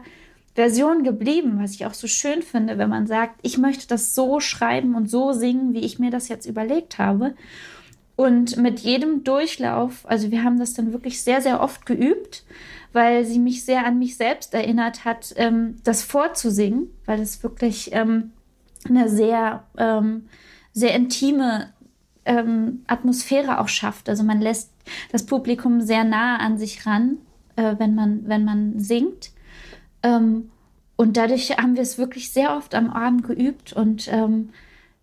[0.56, 4.40] Version geblieben, was ich auch so schön finde, wenn man sagt, ich möchte das so
[4.40, 7.36] schreiben und so singen, wie ich mir das jetzt überlegt habe.
[8.16, 12.46] Und mit jedem Durchlauf, also wir haben das dann wirklich sehr, sehr oft geübt,
[12.94, 17.92] weil sie mich sehr an mich selbst erinnert hat, ähm, das vorzusingen, weil es wirklich
[17.94, 18.32] ähm,
[18.88, 20.26] eine sehr, ähm,
[20.74, 21.74] sehr intime
[22.26, 24.10] ähm, Atmosphäre auch schafft.
[24.10, 24.72] Also man lässt
[25.12, 27.18] das Publikum sehr nah an sich ran,
[27.56, 29.32] äh, wenn, man, wenn man singt.
[30.04, 30.52] Ähm,
[30.96, 34.10] und dadurch haben wir es wirklich sehr oft am Abend geübt und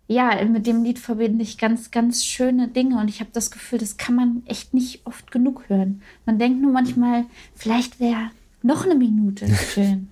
[0.07, 3.79] ja, mit dem Lied verbinde ich ganz, ganz schöne Dinge und ich habe das Gefühl,
[3.79, 6.01] das kann man echt nicht oft genug hören.
[6.25, 8.29] Man denkt nur manchmal, vielleicht wäre
[8.61, 10.09] noch eine Minute schön.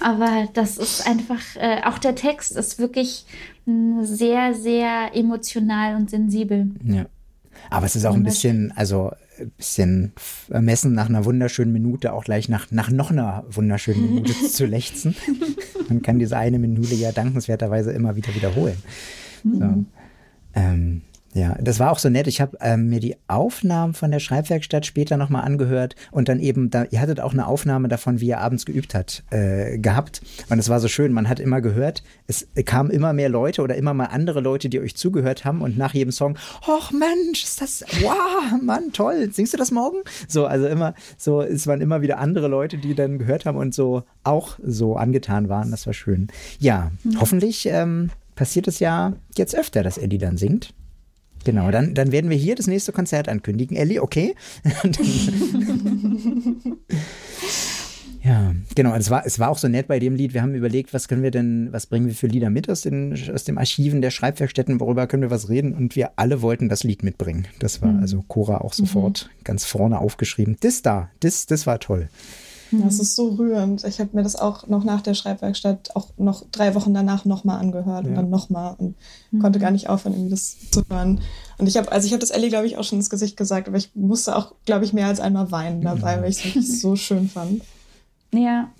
[0.00, 3.24] Aber das ist einfach, äh, auch der Text ist wirklich
[3.66, 6.70] mh, sehr, sehr emotional und sensibel.
[6.84, 7.06] Ja.
[7.70, 10.12] Aber es ist auch ein bisschen, also ein bisschen
[10.50, 15.14] ermessen nach einer wunderschönen Minute auch gleich nach, nach noch einer wunderschönen Minute zu lechzen.
[15.88, 18.76] Man kann diese eine Minute ja dankenswerterweise immer wieder wiederholen.
[19.44, 19.84] So.
[20.54, 21.02] Ähm,
[21.34, 22.26] ja, das war auch so nett.
[22.26, 26.68] Ich habe ähm, mir die Aufnahmen von der Schreibwerkstatt später nochmal angehört und dann eben,
[26.70, 30.20] da, ihr hattet auch eine Aufnahme davon, wie ihr abends geübt hat, äh, gehabt.
[30.50, 33.76] Und es war so schön, man hat immer gehört, es kamen immer mehr Leute oder
[33.76, 37.62] immer mal andere Leute, die euch zugehört haben und nach jedem Song, ach Mensch, ist
[37.62, 39.98] das, wow, Mann, toll, singst du das morgen?
[40.28, 43.74] So, also immer, so, es waren immer wieder andere Leute, die dann gehört haben und
[43.74, 45.70] so auch so angetan waren.
[45.70, 46.28] Das war schön.
[46.58, 50.74] Ja, hoffentlich ähm, passiert es ja jetzt öfter, dass Eddie dann singt.
[51.44, 53.76] Genau, dann, dann werden wir hier das nächste Konzert ankündigen.
[53.76, 54.34] Ellie, okay?
[58.22, 58.94] ja, genau.
[58.94, 60.34] Es war, es war auch so nett bei dem Lied.
[60.34, 63.18] Wir haben überlegt, was können wir denn, was bringen wir für Lieder mit aus den,
[63.32, 65.74] aus den Archiven der Schreibwerkstätten, worüber können wir was reden?
[65.74, 67.46] Und wir alle wollten das Lied mitbringen.
[67.58, 70.56] Das war also Cora auch sofort ganz vorne aufgeschrieben.
[70.60, 72.08] Das da, das, das war toll.
[72.80, 73.84] Das ist so rührend.
[73.84, 77.60] Ich habe mir das auch noch nach der Schreibwerkstatt, auch noch drei Wochen danach nochmal
[77.60, 78.10] angehört Ja.
[78.10, 78.94] und dann nochmal und
[79.30, 79.40] Mhm.
[79.40, 81.20] konnte gar nicht aufhören, irgendwie das zu hören.
[81.58, 83.68] Und ich habe, also ich habe das Ellie, glaube ich, auch schon ins Gesicht gesagt,
[83.68, 86.80] aber ich musste auch, glaube ich, mehr als einmal weinen dabei, weil ich es wirklich
[86.80, 87.62] so schön fand.
[88.32, 88.70] Ja,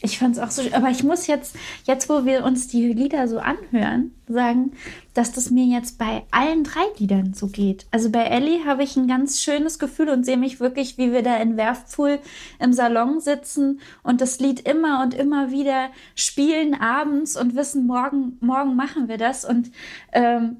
[0.00, 0.62] ich fand es auch so.
[0.72, 4.72] Aber ich muss jetzt, jetzt wo wir uns die Lieder so anhören, sagen,
[5.14, 7.86] dass das mir jetzt bei allen drei Liedern so geht.
[7.90, 11.22] Also bei Ellie habe ich ein ganz schönes Gefühl und sehe mich wirklich, wie wir
[11.22, 12.18] da in Werftpfuhl
[12.58, 18.36] im Salon sitzen und das Lied immer und immer wieder spielen abends und wissen, morgen,
[18.40, 19.44] morgen machen wir das.
[19.44, 19.70] Und
[20.12, 20.56] ähm,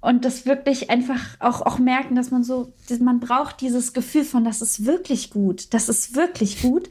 [0.00, 4.44] und das wirklich einfach auch, auch merken, dass man so, man braucht dieses Gefühl von,
[4.44, 6.88] das ist wirklich gut, das ist wirklich gut.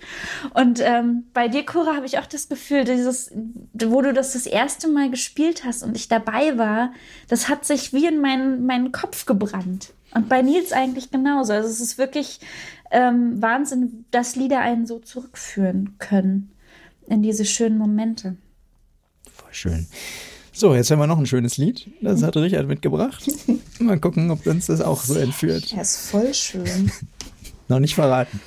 [0.53, 3.32] Und ähm, bei dir, Cora, habe ich auch das Gefühl, dieses,
[3.74, 6.91] wo du das das erste Mal gespielt hast und ich dabei war,
[7.30, 9.93] das hat sich wie in meinen, meinen Kopf gebrannt.
[10.14, 11.53] Und bei Nils eigentlich genauso.
[11.53, 12.41] Also es ist wirklich
[12.91, 16.51] ähm, Wahnsinn, dass Lieder einen so zurückführen können
[17.08, 18.36] in diese schönen Momente.
[19.32, 19.88] Voll schön.
[20.58, 21.88] So, jetzt haben wir noch ein schönes Lied.
[22.01, 23.30] Das hat Richard mitgebracht.
[23.80, 25.72] Mal gucken, ob uns das auch so entführt.
[25.72, 26.91] Er ist voll schön.
[27.68, 28.39] Noch nicht verraten.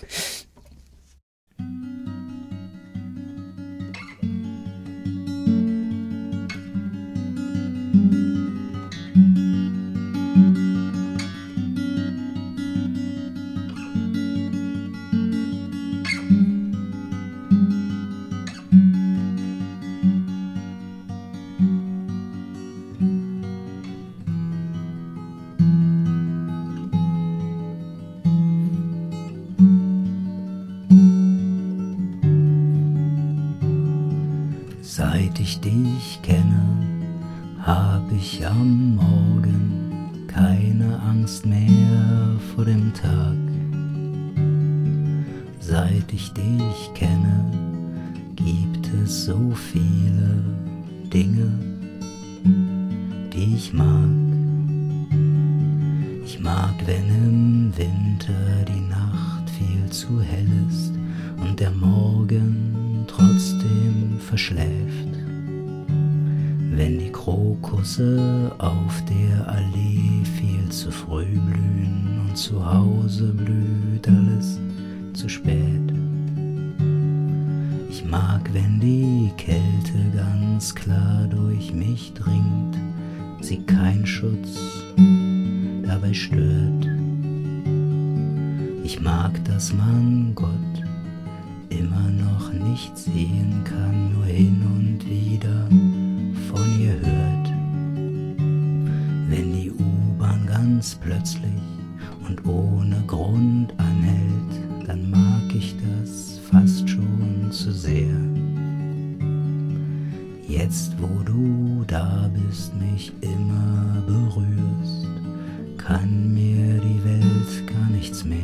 [118.11, 118.39] Nichts mehr.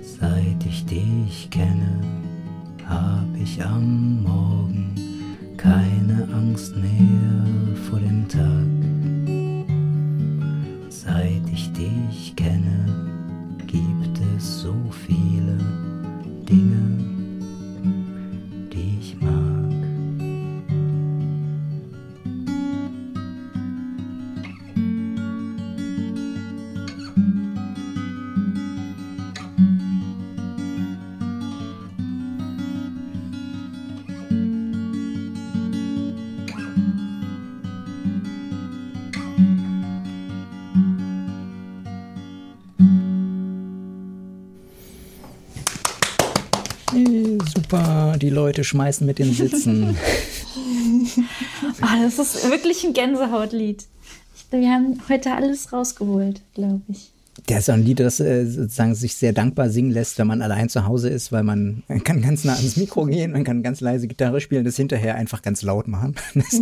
[0.00, 2.00] Seit ich dich kenne,
[2.86, 4.94] hab ich am Morgen
[5.56, 8.73] keine Angst mehr vor dem Tag.
[48.54, 49.96] Leute schmeißen mit den Sitzen.
[51.80, 53.84] Ah, das ist wirklich ein Gänsehautlied.
[54.50, 57.10] Wir haben heute alles rausgeholt, glaube ich.
[57.48, 60.68] Der ist ein Lied, das äh, sozusagen sich sehr dankbar singen lässt, wenn man allein
[60.68, 63.80] zu Hause ist, weil man, man kann ganz nah ans Mikro gehen, man kann ganz
[63.80, 66.14] leise Gitarre spielen, das hinterher einfach ganz laut machen.
[66.34, 66.60] Das,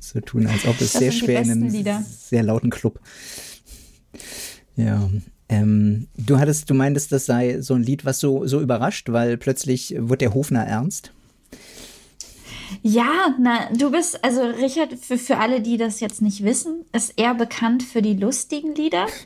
[0.00, 2.04] so tun, als ob es Das sehr schwer in einem Lieder.
[2.06, 3.00] sehr lauten Club.
[4.76, 5.08] Ja.
[5.48, 9.36] Ähm, du hattest, du meintest, das sei so ein Lied, was so, so überrascht, weil
[9.36, 11.12] plötzlich wird der Hofner ernst.
[12.82, 17.14] Ja, na, du bist, also Richard, für, für alle, die das jetzt nicht wissen, ist
[17.16, 19.06] eher bekannt für die lustigen Lieder.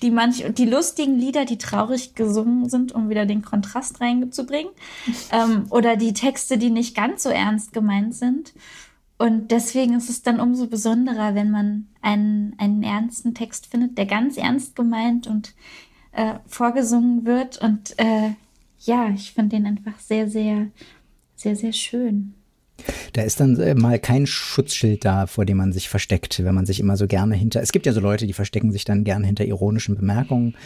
[0.00, 4.72] Die, manch, die lustigen Lieder, die traurig gesungen sind, um wieder den Kontrast reinzubringen.
[5.30, 8.54] ähm, oder die Texte, die nicht ganz so ernst gemeint sind.
[9.22, 14.06] Und deswegen ist es dann umso besonderer, wenn man einen, einen ernsten Text findet, der
[14.06, 15.54] ganz ernst gemeint und
[16.10, 17.56] äh, vorgesungen wird.
[17.58, 18.30] Und äh,
[18.80, 20.66] ja, ich finde den einfach sehr, sehr,
[21.36, 22.34] sehr, sehr schön.
[23.12, 26.66] Da ist dann äh, mal kein Schutzschild da, vor dem man sich versteckt, wenn man
[26.66, 27.62] sich immer so gerne hinter.
[27.62, 30.56] Es gibt ja so Leute, die verstecken sich dann gerne hinter ironischen Bemerkungen.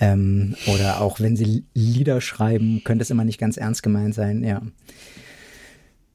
[0.00, 4.42] Ähm, oder auch wenn sie Lieder schreiben, könnte es immer nicht ganz ernst gemeint sein,
[4.42, 4.62] ja.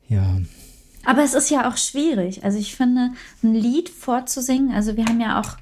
[0.09, 0.41] Ja.
[1.05, 2.43] Aber es ist ja auch schwierig.
[2.43, 3.11] Also ich finde,
[3.43, 5.57] ein Lied vorzusingen, also wir haben ja auch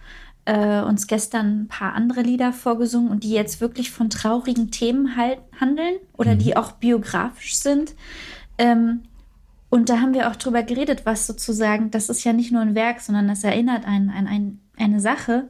[0.46, 5.16] äh, uns gestern ein paar andere Lieder vorgesungen und die jetzt wirklich von traurigen Themen
[5.16, 6.40] halt handeln oder mhm.
[6.40, 7.94] die auch biografisch sind.
[8.58, 9.04] Ähm,
[9.70, 12.76] und da haben wir auch drüber geredet, was sozusagen, das ist ja nicht nur ein
[12.76, 15.50] Werk, sondern das erinnert einen an ein, eine Sache.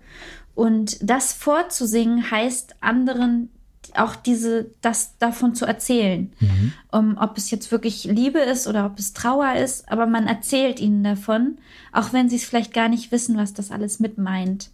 [0.56, 3.50] Und das vorzusingen heißt anderen
[3.96, 6.32] auch diese, das davon zu erzählen.
[6.40, 6.74] Mhm.
[6.92, 10.80] Um, ob es jetzt wirklich Liebe ist oder ob es Trauer ist, aber man erzählt
[10.80, 11.58] ihnen davon,
[11.92, 14.70] auch wenn sie es vielleicht gar nicht wissen, was das alles mit meint.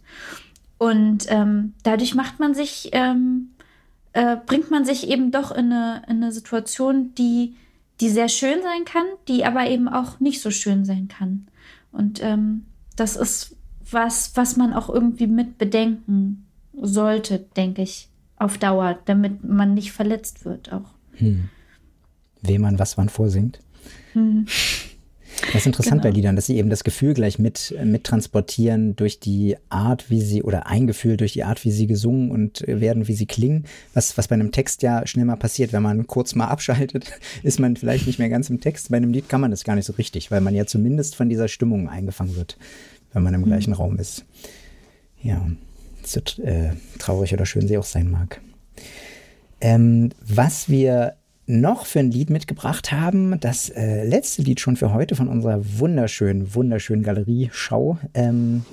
[0.78, 3.50] Und ähm, dadurch macht man sich, ähm,
[4.12, 7.54] äh, bringt man sich eben doch in eine, in eine Situation, die
[8.00, 11.46] die sehr schön sein kann, die aber eben auch nicht so schön sein kann.
[11.92, 12.64] Und ähm,
[12.96, 13.56] das ist
[13.90, 16.46] was, was man auch irgendwie mit bedenken
[16.80, 18.08] sollte, denke ich,
[18.40, 20.94] auf Dauer, damit man nicht verletzt wird auch.
[21.12, 21.50] Hm.
[22.40, 23.60] Wem man was wann vorsingt.
[24.14, 24.46] Hm.
[25.46, 26.10] Das ist interessant genau.
[26.10, 30.20] bei Liedern, dass sie eben das Gefühl gleich mit, mit transportieren durch die Art, wie
[30.20, 33.64] sie, oder ein Gefühl durch die Art, wie sie gesungen und werden, wie sie klingen.
[33.94, 37.12] Was, was bei einem Text ja schnell mal passiert, wenn man kurz mal abschaltet,
[37.42, 38.90] ist man vielleicht nicht mehr ganz im Text.
[38.90, 41.28] Bei einem Lied kann man das gar nicht so richtig, weil man ja zumindest von
[41.28, 42.56] dieser Stimmung eingefangen wird,
[43.12, 43.46] wenn man im mhm.
[43.46, 44.24] gleichen Raum ist.
[45.22, 45.46] Ja,
[46.04, 48.40] so äh, traurig oder schön sie auch sein mag.
[49.60, 51.14] Ähm, was wir
[51.50, 53.38] noch für ein Lied mitgebracht haben.
[53.40, 57.98] Das äh, letzte Lied schon für heute von unserer wunderschönen, wunderschönen Galerie-Schau.
[58.14, 58.64] Ähm,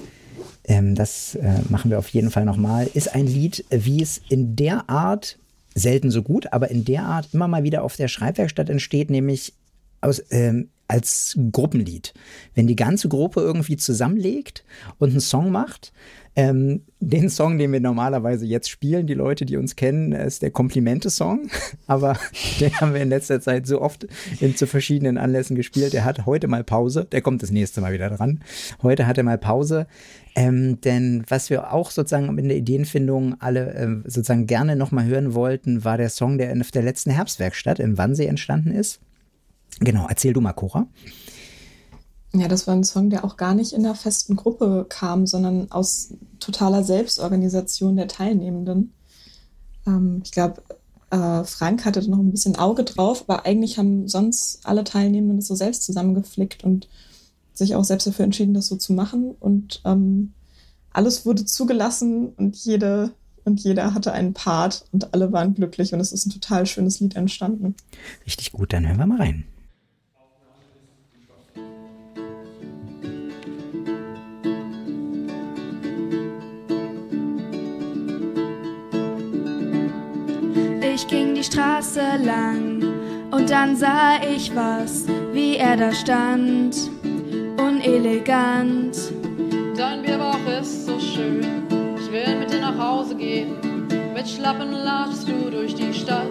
[0.63, 2.87] ähm, das äh, machen wir auf jeden Fall nochmal.
[2.93, 5.39] Ist ein Lied, wie es in der Art,
[5.73, 9.53] selten so gut, aber in der Art immer mal wieder auf der Schreibwerkstatt entsteht, nämlich
[10.01, 12.13] aus, ähm, als Gruppenlied.
[12.55, 14.63] Wenn die ganze Gruppe irgendwie zusammenlegt
[14.99, 15.91] und einen Song macht,
[16.37, 20.51] ähm, den Song, den wir normalerweise jetzt spielen, die Leute, die uns kennen, ist der
[20.51, 21.49] Komplimente-Song.
[21.87, 22.15] Aber
[22.59, 24.07] den haben wir in letzter Zeit so oft
[24.39, 25.93] in, zu verschiedenen Anlässen gespielt.
[25.93, 27.07] Der hat heute mal Pause.
[27.11, 28.43] Der kommt das nächste Mal wieder dran.
[28.83, 29.87] Heute hat er mal Pause.
[30.35, 35.33] Ähm, denn was wir auch sozusagen in der Ideenfindung alle äh, sozusagen gerne nochmal hören
[35.33, 38.99] wollten, war der Song, der auf der letzten Herbstwerkstatt in Wannsee entstanden ist.
[39.79, 40.87] Genau, erzähl du mal, Cora.
[42.33, 45.71] Ja, das war ein Song, der auch gar nicht in einer festen Gruppe kam, sondern
[45.71, 48.93] aus totaler Selbstorganisation der Teilnehmenden.
[49.85, 50.61] Ähm, ich glaube,
[51.09, 55.37] äh, Frank hatte da noch ein bisschen Auge drauf, aber eigentlich haben sonst alle Teilnehmenden
[55.37, 56.89] das so selbst zusammengeflickt und
[57.53, 59.31] sich auch selbst dafür entschieden, das so zu machen.
[59.39, 60.33] Und ähm,
[60.91, 63.11] alles wurde zugelassen und jede
[63.45, 66.99] und jeder hatte einen Part und alle waren glücklich und es ist ein total schönes
[66.99, 67.75] Lied entstanden.
[68.25, 69.45] Richtig gut, dann hören wir mal rein.
[80.97, 82.81] Ich ging die Straße lang
[83.29, 86.75] und dann sah ich was, wie er da stand,
[87.59, 88.97] unelegant.
[89.77, 91.45] Dein Bierbauch ist so schön,
[91.99, 93.57] ich will mit dir nach Hause gehen.
[94.15, 96.25] Mit Schlappen latschst du durch die Stadt.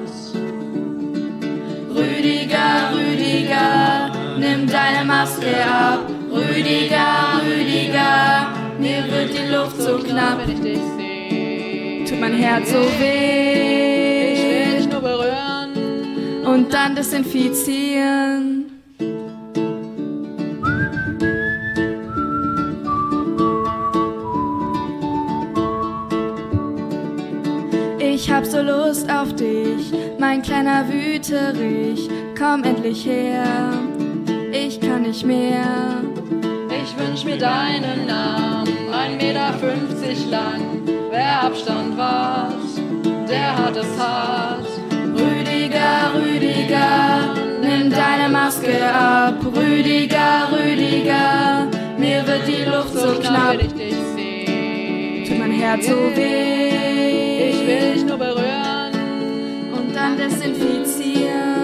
[1.95, 6.11] Rüdiger, Rüdiger, nimm deine Maske ab.
[6.29, 8.49] Rüdiger, Rüdiger,
[8.81, 10.41] mir wird die Luft so knapp.
[10.41, 13.76] Wenn ich dich seh, tut mein Herz so weh
[16.57, 18.65] und dann desinfizieren.
[27.99, 33.45] Ich hab so Lust auf dich, mein kleiner Wüterich, komm endlich her,
[34.51, 36.01] ich kann nicht mehr.
[36.71, 40.63] Ich wünsch mir deinen Namen, ein Meter fünfzig lang,
[41.11, 42.55] wer Abstand wahrt,
[43.29, 44.76] der hat es hart.
[45.77, 49.35] Rüdiger, Rüdiger, nimm deine Maske ab.
[49.45, 51.67] Rüdiger, Rüdiger,
[51.99, 53.59] mir wird die Luft so knapp.
[53.59, 57.51] Tut mein Herz so weh.
[57.51, 58.93] Ich will dich nur berühren
[59.77, 61.56] und dann desinfizieren.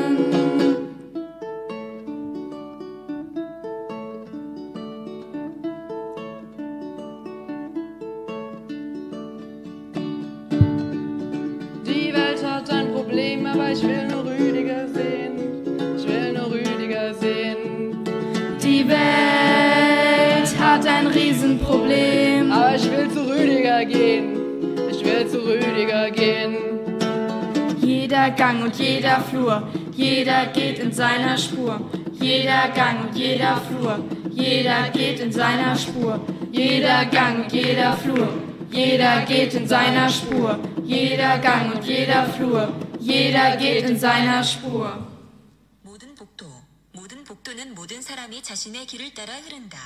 [28.52, 31.80] Gang und jeder Flur, jeder geht in seiner Spur.
[32.20, 34.00] Jeder Gang und jeder Flur,
[34.32, 36.20] jeder geht in seiner Spur.
[36.52, 38.30] Jeder Gang und jeder Flur,
[38.72, 40.60] jeder geht in seiner Spur.
[40.84, 44.92] Jeder Gang und jeder Flur, jeder geht in seiner Spur.
[45.84, 46.46] 모든 복도,
[46.94, 49.78] 모든 복도는 모든 사람이 자신의 길을 따라 흐른다.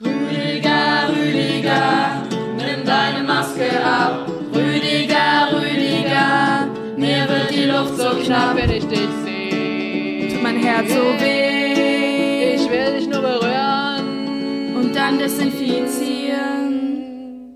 [0.00, 2.22] Rüdiger, Rüdiger,
[2.56, 4.26] nimm deine Maske ab.
[4.52, 6.55] Rüdiger, Rüdiger,
[6.97, 8.55] mir wird die Luft so knapp.
[8.55, 12.55] Wenn ich dich sehe, Tut mein Herz so weh.
[12.55, 14.75] ich will dich nur berühren.
[14.75, 17.55] Und dann desinfizieren.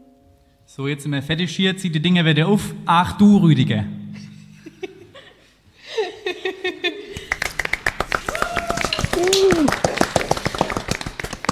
[0.66, 2.74] So, jetzt sind wir fertig hier, zieht die Dinge wieder auf.
[2.86, 3.86] Ach du, Rüdiger.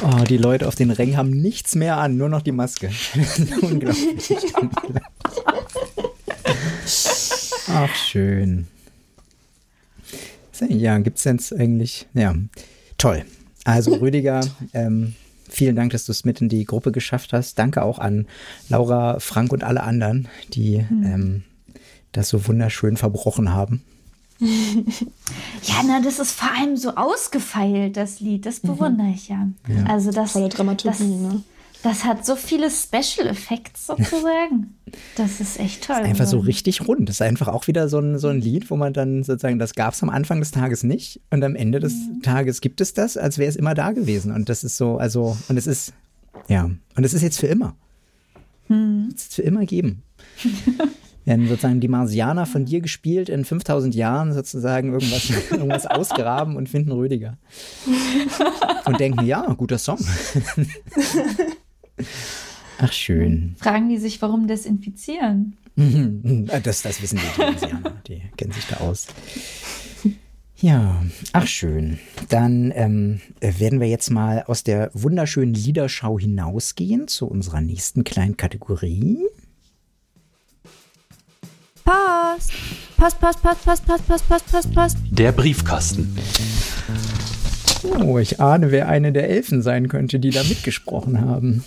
[0.01, 2.89] Oh, die Leute auf den Rängen haben nichts mehr an, nur noch die Maske.
[3.61, 4.29] Unglaublich.
[7.81, 8.67] Ach, schön.
[10.67, 12.35] Ja, gibt's jetzt eigentlich, ja,
[12.97, 13.23] toll.
[13.63, 14.41] Also Rüdiger,
[14.73, 15.15] ähm,
[15.47, 17.57] vielen Dank, dass du es mit in die Gruppe geschafft hast.
[17.57, 18.27] Danke auch an
[18.67, 21.43] Laura, Frank und alle anderen, die ähm,
[22.11, 23.81] das so wunderschön verbrochen haben.
[25.63, 28.45] Ja, na, das ist vor allem so ausgefeilt, das Lied.
[28.45, 29.49] Das bewundere ich ja.
[29.67, 29.83] Ja.
[29.83, 31.43] Also das, Volle Dramaturgie, das, ne?
[31.83, 34.75] Das hat so viele Special Effects sozusagen.
[35.15, 35.95] das ist echt toll.
[35.95, 37.07] Einfach so richtig rund.
[37.07, 39.73] Das ist einfach auch wieder so ein, so ein Lied, wo man dann sozusagen, das
[39.75, 43.15] gab es am Anfang des Tages nicht und am Ende des Tages gibt es das,
[43.15, 44.33] als wäre es immer da gewesen.
[44.33, 45.93] Und das ist so, also, und es ist,
[46.47, 47.75] ja, und es ist jetzt für immer.
[49.15, 50.03] Es ist für immer geben.
[51.25, 56.69] Werden sozusagen die Marsianer von dir gespielt in 5000 Jahren sozusagen irgendwas, irgendwas ausgraben und
[56.69, 57.37] finden Rüdiger.
[58.85, 59.99] Und denken, ja, guter Song.
[62.79, 63.55] Ach, schön.
[63.59, 65.55] Fragen die sich, warum desinfizieren?
[66.63, 67.75] Das, das wissen die,
[68.07, 69.07] die kennen sich da aus.
[70.57, 71.99] Ja, ach schön.
[72.27, 78.35] Dann ähm, werden wir jetzt mal aus der wunderschönen Liederschau hinausgehen zu unserer nächsten kleinen
[78.35, 79.19] Kategorie.
[81.85, 82.51] Post.
[82.97, 84.97] Post, Post, Post, Post, Post, Post, Post, Post, Post.
[85.11, 86.17] Der Briefkasten.
[87.83, 91.63] Oh, ich ahne, wer eine der Elfen sein könnte, die da mitgesprochen haben.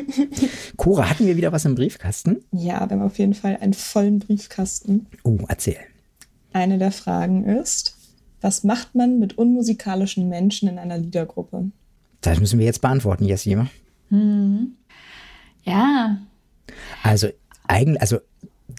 [0.76, 2.44] Cora, hatten wir wieder was im Briefkasten?
[2.52, 5.06] Ja, wir haben auf jeden Fall einen vollen Briefkasten.
[5.24, 5.76] Oh, erzähl.
[6.52, 7.96] Eine der Fragen ist,
[8.40, 11.70] was macht man mit unmusikalischen Menschen in einer Liedergruppe?
[12.20, 13.56] Das müssen wir jetzt beantworten, Jessie.
[14.10, 14.72] Hm.
[15.64, 16.18] Ja,
[17.02, 17.28] Also
[17.66, 18.18] eigentlich, also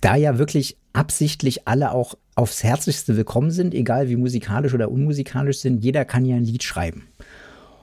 [0.02, 5.60] da ja wirklich absichtlich alle auch aufs Herzlichste willkommen sind, egal wie musikalisch oder unmusikalisch
[5.60, 7.08] sind, jeder kann ja ein Lied schreiben.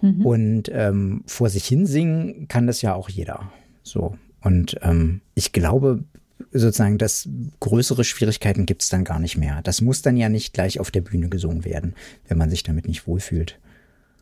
[0.02, 3.50] Und ähm, vor sich hin singen kann das ja auch jeder.
[3.82, 4.16] So.
[4.40, 6.04] Und ähm, ich glaube
[6.52, 7.28] sozusagen, dass
[7.61, 9.62] größere Schwierigkeiten gibt es dann gar nicht mehr.
[9.62, 11.94] Das muss dann ja nicht gleich auf der Bühne gesungen werden,
[12.28, 13.59] wenn man sich damit nicht wohlfühlt.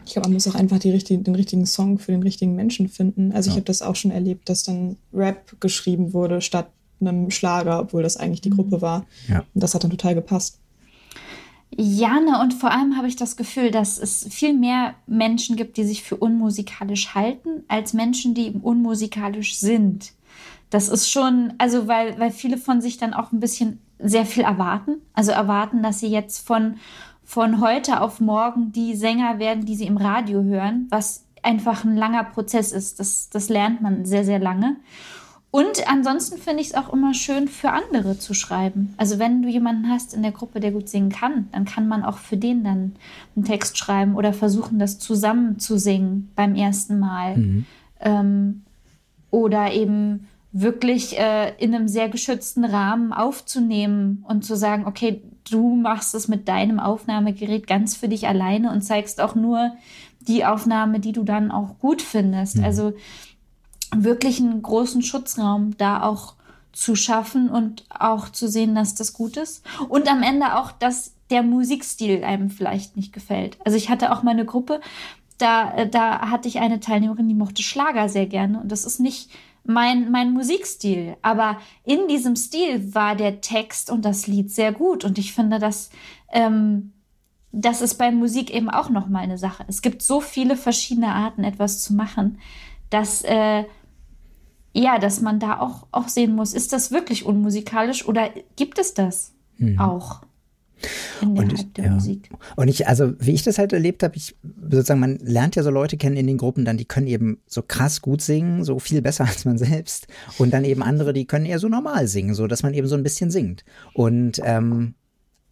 [0.07, 2.89] Ich glaube, man muss auch einfach die richtigen, den richtigen Song für den richtigen Menschen
[2.89, 3.33] finden.
[3.33, 3.61] Also ich Ja.
[3.61, 6.71] habe das auch schon erlebt, dass dann Rap geschrieben wurde statt
[7.01, 9.05] einem Schlager, obwohl das eigentlich die Gruppe war.
[9.29, 9.45] Ja.
[9.55, 10.59] Und das hat dann total gepasst.
[11.77, 15.77] Ja, ne, und vor allem habe ich das Gefühl, dass es viel mehr Menschen gibt,
[15.77, 20.13] die sich für unmusikalisch halten, als Menschen, die unmusikalisch sind.
[20.71, 24.45] Das ist schon, also weil, weil viele von sich dann auch ein bisschen sehr viel
[24.45, 24.97] erwarten.
[25.15, 26.77] Also erwarten, dass sie jetzt von,
[27.25, 31.97] von heute auf morgen die Sänger werden, die sie im Radio hören, was einfach ein
[31.97, 33.01] langer Prozess ist.
[33.01, 34.77] Das, das lernt man sehr, sehr lange.
[35.55, 38.93] Und ansonsten finde ich es auch immer schön, für andere zu schreiben.
[38.97, 42.03] Also wenn du jemanden hast in der Gruppe, der gut singen kann, dann kann man
[42.03, 42.97] auch für den dann
[43.37, 47.37] einen Text schreiben oder versuchen, das zusammen zu singen beim ersten Mal.
[48.01, 48.63] Ähm,
[49.31, 55.77] oder eben wirklich äh, in einem sehr geschützten Rahmen aufzunehmen und zu sagen, okay, du
[55.77, 59.71] machst es mit deinem Aufnahmegerät ganz für dich alleine und zeigst auch nur
[60.27, 62.59] die Aufnahme, die du dann auch gut findest.
[62.59, 62.95] Also
[63.97, 66.35] wirklich einen großen Schutzraum da auch
[66.73, 69.65] zu schaffen und auch zu sehen, dass das gut ist.
[69.89, 73.57] Und am Ende auch, dass der Musikstil einem vielleicht nicht gefällt.
[73.65, 74.81] Also ich hatte auch mal eine Gruppe,
[75.39, 78.61] da, äh, da hatte ich eine Teilnehmerin, die mochte Schlager sehr gerne.
[78.61, 79.31] Und das ist nicht
[79.65, 81.17] mein, mein Musikstil.
[81.23, 85.05] Aber in diesem Stil war der Text und das Lied sehr gut.
[85.05, 85.91] Und ich finde, dass
[86.33, 86.93] ähm,
[87.53, 89.65] das ist bei Musik eben auch nochmal eine Sache.
[89.69, 92.39] Es gibt so viele verschiedene Arten, etwas zu machen,
[92.91, 93.65] dass, äh,
[94.75, 98.95] ja, dass man da auch, auch sehen muss, ist das wirklich unmusikalisch oder gibt es
[98.95, 99.79] das Mhm.
[99.79, 100.21] auch?
[101.23, 101.91] innerhalb ich, der ja.
[101.93, 102.29] Musik.
[102.57, 104.37] Und ich, also wie ich das halt erlebt habe, ich
[104.71, 107.63] sozusagen, man lernt ja so Leute kennen in den Gruppen, dann die können eben so
[107.67, 110.07] krass gut singen, so viel besser als man selbst.
[110.39, 112.97] Und dann eben andere, die können eher so normal singen, so dass man eben so
[112.97, 113.65] ein bisschen singt.
[113.95, 114.95] Und ähm,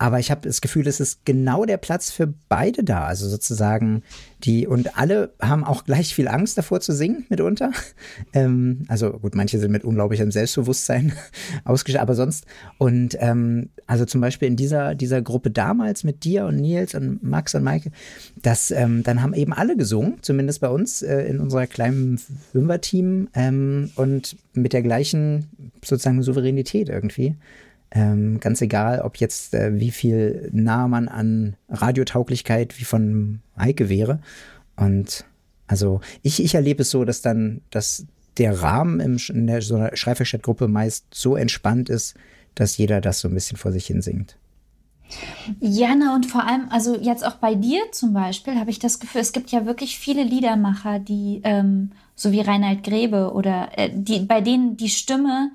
[0.02, 3.04] aber ich habe das Gefühl, es ist genau der Platz für beide da.
[3.04, 4.02] Also sozusagen
[4.42, 7.70] die, und alle haben auch gleich viel Angst davor zu singen mitunter.
[8.34, 11.12] Ähm, also gut, manche sind mit unglaublichem Selbstbewusstsein
[11.64, 12.46] ausgestattet, aber sonst.
[12.78, 17.22] Und ähm, also zum Beispiel in dieser, dieser Gruppe damals mit dir und Nils und
[17.22, 17.90] Max und Maike,
[18.40, 22.18] das, ähm, dann haben eben alle gesungen, zumindest bei uns äh, in unserer kleinen
[22.52, 25.48] Fünfer-Team ähm, und mit der gleichen
[25.84, 27.36] sozusagen Souveränität irgendwie.
[27.94, 33.90] Ähm, ganz egal, ob jetzt äh, wie viel nah man an Radiotauglichkeit wie von Heike
[33.90, 34.20] wäre.
[34.76, 35.26] Und
[35.66, 38.06] also ich, ich erlebe es so, dass dann, dass
[38.38, 42.14] der Rahmen im, in der, so einer Schreibwerkstattgruppe meist so entspannt ist,
[42.54, 44.36] dass jeder das so ein bisschen vor sich hin singt.
[45.60, 49.00] Ja, na und vor allem, also jetzt auch bei dir zum Beispiel, habe ich das
[49.00, 53.90] Gefühl, es gibt ja wirklich viele Liedermacher, die, ähm, so wie Reinhard Grebe oder äh,
[53.92, 55.50] die, bei denen die Stimme,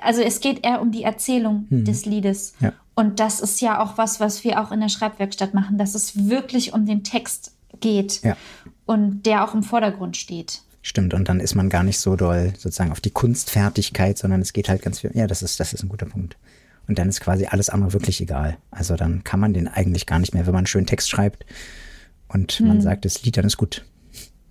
[0.00, 1.84] also es geht eher um die Erzählung Mhm.
[1.84, 2.54] des Liedes.
[2.60, 2.72] Ja.
[2.94, 6.28] Und das ist ja auch was, was wir auch in der Schreibwerkstatt machen, dass es
[6.28, 8.36] wirklich um den Text geht Ja.
[8.86, 10.62] und der auch im Vordergrund steht.
[10.82, 14.52] Stimmt, und dann ist man gar nicht so doll sozusagen auf die Kunstfertigkeit, sondern es
[14.52, 15.10] geht halt ganz viel.
[15.14, 16.36] Ja, das ist, das ist ein guter Punkt.
[16.88, 18.56] Und dann ist quasi alles andere wirklich egal.
[18.70, 21.44] Also dann kann man den eigentlich gar nicht mehr, wenn man einen schönen Text schreibt
[22.28, 22.80] und man Hm.
[22.80, 23.84] sagt, das Lied, dann ist gut.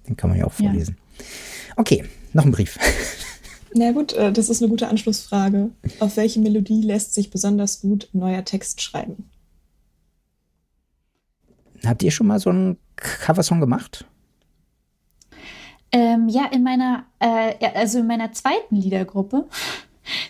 [0.08, 0.68] Den kann man ja auch Ja.
[0.70, 0.98] vorlesen.
[1.78, 2.78] Okay, noch ein Brief.
[3.78, 5.70] Na gut, äh, das ist eine gute Anschlussfrage.
[6.00, 9.30] Auf welche Melodie lässt sich besonders gut neuer Text schreiben?
[11.86, 14.06] Habt ihr schon mal so einen Coversong gemacht?
[15.92, 19.46] Ähm, ja, in meiner, äh, also in meiner zweiten Liedergruppe,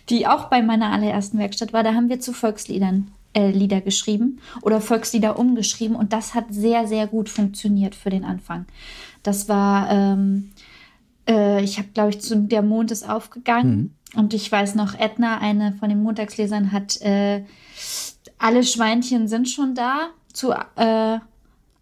[0.10, 4.40] die auch bei meiner allerersten Werkstatt war, da haben wir zu Volksliedern äh, Lieder geschrieben
[4.64, 8.66] oder Volkslieder umgeschrieben und das hat sehr, sehr gut funktioniert für den Anfang.
[9.22, 10.52] Das war, ähm,
[11.28, 15.40] äh, ich habe, glaube ich, zu Der Mond ist aufgegangen und ich weiß noch, Edna,
[15.40, 17.44] eine von den Montagslesern, hat äh,
[18.38, 21.20] Alle Schweinchen sind schon da zu äh,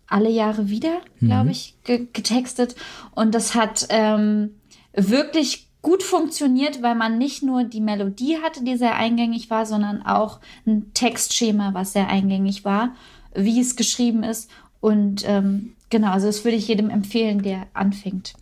[0.08, 1.50] alle Jahre wieder, glaube Mhm.
[1.52, 2.76] ich, ge getextet.
[3.16, 4.52] Und das hat ähm,
[4.94, 10.04] wirklich gut funktioniert, weil man nicht nur die Melodie hatte, die sehr eingängig war, sondern
[10.04, 12.96] auch ein Textschema, was sehr eingängig war,
[13.36, 14.50] wie es geschrieben ist.
[14.80, 18.34] Und ähm, genau, also das würde ich jedem empfehlen, der anfängt,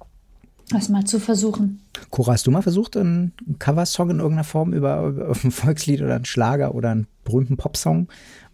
[0.71, 1.81] das mal zu versuchen.
[2.09, 6.15] Cora, hast du mal versucht, einen Coversong in irgendeiner Form über, über ein Volkslied oder
[6.15, 8.07] einen Schlager oder einen berühmten Popsong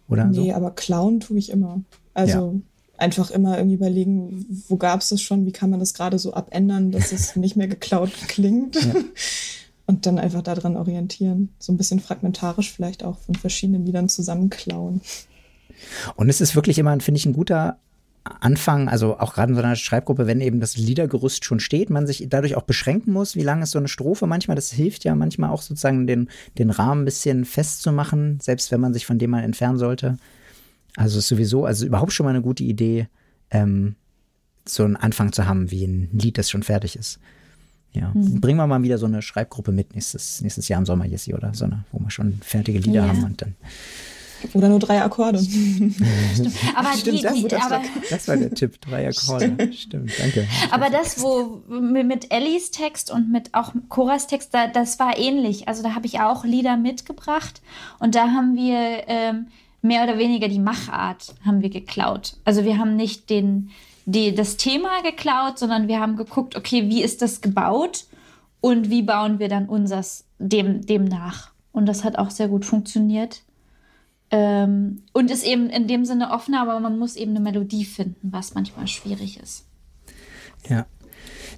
[0.08, 0.40] oder so?
[0.40, 1.80] Nee, aber klauen tue ich immer.
[2.14, 2.60] Also
[2.98, 6.34] einfach immer irgendwie überlegen, wo gab es das schon, wie kann man das gerade so
[6.34, 8.76] abändern, dass es nicht mehr geklaut klingt.
[9.86, 11.48] Und dann einfach daran orientieren.
[11.58, 15.00] So ein bisschen fragmentarisch vielleicht auch von verschiedenen Liedern zusammenklauen.
[16.16, 17.78] Und es ist wirklich immer, finde ich, ein guter
[18.40, 22.06] Anfang, also auch gerade in so einer Schreibgruppe, wenn eben das Liedergerüst schon steht, man
[22.06, 25.14] sich dadurch auch beschränken muss, wie lang ist so eine Strophe manchmal, das hilft ja
[25.14, 29.30] manchmal auch sozusagen den, den Rahmen ein bisschen festzumachen, selbst wenn man sich von dem
[29.30, 30.16] mal entfernen sollte.
[30.96, 33.08] Also ist sowieso, also überhaupt schon mal eine gute Idee,
[33.50, 33.94] ähm,
[34.66, 37.18] so einen Anfang zu haben, wie ein Lied, das schon fertig ist.
[37.92, 38.40] Ja, Mhm.
[38.40, 41.54] bringen wir mal wieder so eine Schreibgruppe mit nächstes, nächstes Jahr im Sommer, Jessie, oder
[41.54, 43.08] so eine, wo wir schon fertige Lieder Ja.
[43.08, 43.54] haben und dann.
[44.54, 45.38] Oder nur drei Akkorde.
[46.74, 49.72] Aber Stimmt, die, sehr die, das, aber, war, das war der Tipp, drei Akkorde.
[49.72, 50.46] Stimmt, danke.
[50.70, 55.68] Aber das, wo mit Ellies Text und mit auch Coras Text, da, das war ähnlich.
[55.68, 57.60] Also da habe ich auch Lieder mitgebracht
[57.98, 59.48] und da haben wir ähm,
[59.82, 62.34] mehr oder weniger die Machart haben wir geklaut.
[62.44, 63.70] Also wir haben nicht den,
[64.06, 68.06] die, das Thema geklaut, sondern wir haben geguckt, okay, wie ist das gebaut
[68.60, 71.50] und wie bauen wir dann unseres dem, dem nach.
[71.72, 73.42] Und das hat auch sehr gut funktioniert.
[74.30, 78.30] Ähm, und ist eben in dem Sinne offener, aber man muss eben eine Melodie finden,
[78.30, 79.64] was manchmal schwierig ist.
[80.68, 80.86] Ja.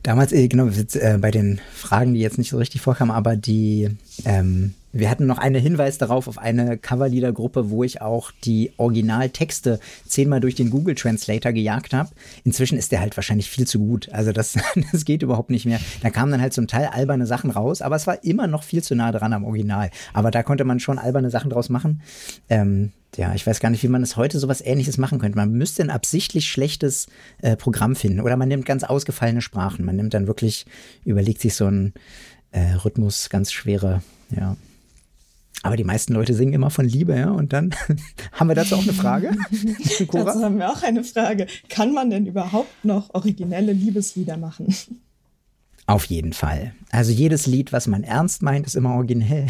[0.03, 3.97] Damals, äh, genau, äh, bei den Fragen, die jetzt nicht so richtig vorkamen, aber die,
[4.25, 9.79] ähm, wir hatten noch einen Hinweis darauf, auf eine Coverliedergruppe, wo ich auch die Originaltexte
[10.07, 12.11] zehnmal durch den Google Translator gejagt habe.
[12.45, 14.09] Inzwischen ist der halt wahrscheinlich viel zu gut.
[14.13, 14.55] Also das,
[14.93, 15.81] das geht überhaupt nicht mehr.
[16.03, 18.83] Da kamen dann halt zum Teil alberne Sachen raus, aber es war immer noch viel
[18.83, 19.91] zu nah dran am Original.
[20.13, 22.03] Aber da konnte man schon alberne Sachen draus machen.
[22.49, 25.37] Ähm, ja, ich weiß gar nicht, wie man es heute sowas ähnliches machen könnte.
[25.37, 27.09] Man müsste ein absichtlich schlechtes
[27.43, 28.21] äh, Programm finden.
[28.21, 29.85] Oder man nimmt ganz ausgefallene Sprachen.
[29.85, 30.67] Man nimmt dann wirklich,
[31.05, 31.93] überlegt sich so einen
[32.53, 34.57] äh, Rhythmus, ganz schwere, ja.
[35.63, 37.31] Aber die meisten Leute singen immer von Liebe, ja.
[37.31, 37.75] Und dann
[38.33, 39.37] haben wir dazu auch eine Frage.
[40.13, 41.47] Dazu haben wir auch eine Frage.
[41.69, 44.75] Kann man denn überhaupt noch originelle Liebeslieder machen?
[45.87, 46.73] Auf jeden Fall.
[46.91, 49.49] Also jedes Lied, was man ernst meint, ist immer originell.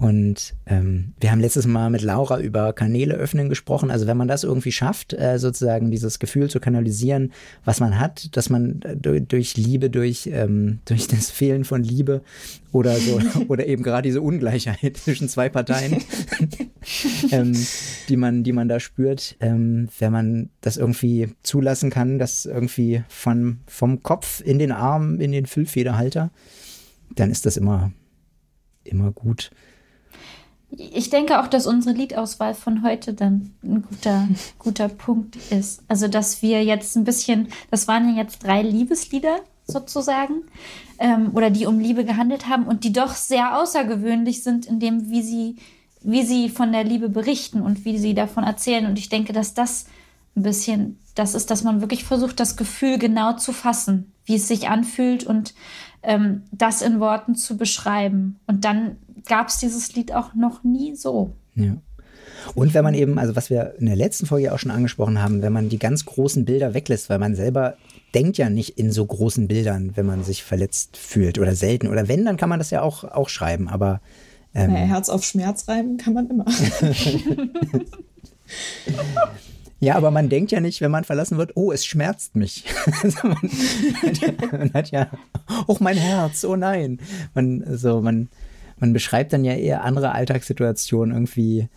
[0.00, 3.90] Und ähm, wir haben letztes Mal mit Laura über Kanäle öffnen gesprochen.
[3.90, 7.32] Also wenn man das irgendwie schafft, äh, sozusagen dieses Gefühl zu kanalisieren,
[7.66, 11.82] was man hat, dass man äh, durch, durch Liebe, durch, ähm, durch das Fehlen von
[11.82, 12.22] Liebe
[12.72, 16.02] oder so, oder eben gerade diese Ungleichheit zwischen zwei Parteien,
[17.30, 17.52] ähm,
[18.08, 23.02] die man, die man da spürt, ähm, wenn man das irgendwie zulassen kann, dass irgendwie
[23.08, 26.30] von, vom Kopf in den Arm, in den Füllfederhalter,
[27.14, 27.92] dann ist das immer,
[28.82, 29.50] immer gut.
[30.76, 35.82] Ich denke auch, dass unsere Liedauswahl von heute dann ein guter, guter Punkt ist.
[35.88, 40.42] Also, dass wir jetzt ein bisschen, das waren ja jetzt drei Liebeslieder sozusagen,
[40.98, 45.10] ähm, oder die um Liebe gehandelt haben und die doch sehr außergewöhnlich sind in dem,
[45.10, 45.56] wie sie,
[46.02, 48.86] wie sie von der Liebe berichten und wie sie davon erzählen.
[48.86, 49.86] Und ich denke, dass das
[50.36, 54.48] ein bisschen das ist, dass man wirklich versucht, das Gefühl genau zu fassen, wie es
[54.48, 55.54] sich anfühlt und
[56.02, 58.38] ähm, das in Worten zu beschreiben.
[58.46, 58.96] Und dann
[59.26, 61.32] gab es dieses Lied auch noch nie so.
[61.54, 61.76] Ja.
[62.54, 65.42] Und wenn man eben, also was wir in der letzten Folge auch schon angesprochen haben,
[65.42, 67.76] wenn man die ganz großen Bilder weglässt, weil man selber
[68.14, 71.86] denkt ja nicht in so großen Bildern, wenn man sich verletzt fühlt oder selten.
[71.88, 73.68] Oder wenn, dann kann man das ja auch, auch schreiben.
[73.68, 74.00] Aber
[74.54, 76.46] ähm, naja, Herz auf Schmerz reiben kann man immer.
[79.82, 82.64] Ja, aber man denkt ja nicht, wenn man verlassen wird, oh, es schmerzt mich.
[83.02, 83.36] Also man,
[84.02, 85.10] hat ja, man, hat ja,
[85.66, 87.00] oh mein Herz, oh nein.
[87.34, 88.28] Man, so, man,
[88.80, 91.68] man beschreibt dann ja eher andere Alltagssituationen irgendwie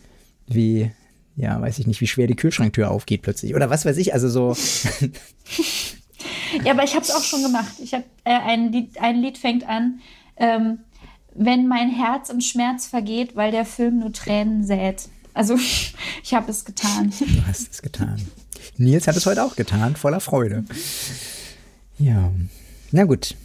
[0.46, 0.90] wie,
[1.36, 3.54] ja, weiß ich nicht, wie schwer die Kühlschranktür aufgeht plötzlich.
[3.54, 4.56] Oder was weiß ich, also so.
[6.64, 7.74] ja, aber ich habe es auch schon gemacht.
[7.82, 10.00] Ich habe äh, ein, Lied, ein Lied fängt an,
[10.36, 10.78] ähm,
[11.34, 15.08] wenn mein Herz im Schmerz vergeht, weil der Film nur Tränen sät.
[15.34, 15.56] Also
[16.22, 17.12] ich habe es getan.
[17.18, 18.20] Du hast es getan.
[18.76, 20.64] Nils hat es heute auch getan, voller Freude.
[21.98, 22.32] Ja,
[22.90, 23.36] na gut.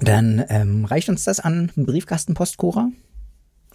[0.00, 2.90] Dann ähm, reicht uns das an Briefkasten Postcora?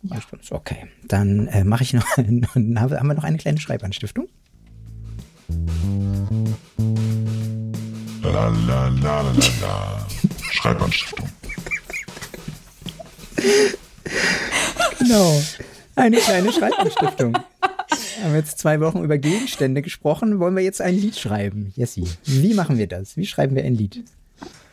[0.02, 0.16] Ja.
[0.16, 0.88] Reicht uns, okay.
[1.08, 4.28] Dann äh, mache ich noch, haben wir noch eine kleine Schreibanstiftung.
[8.24, 10.08] La la la la la la.
[10.52, 11.30] Schreibanstiftung.
[15.00, 15.42] genau.
[15.96, 17.34] Eine kleine Schreibanstiftung.
[17.34, 20.40] Wir haben jetzt zwei Wochen über Gegenstände gesprochen.
[20.40, 21.72] Wollen wir jetzt ein Lied schreiben?
[21.76, 23.16] Jessie, wie machen wir das?
[23.16, 24.04] Wie schreiben wir ein Lied?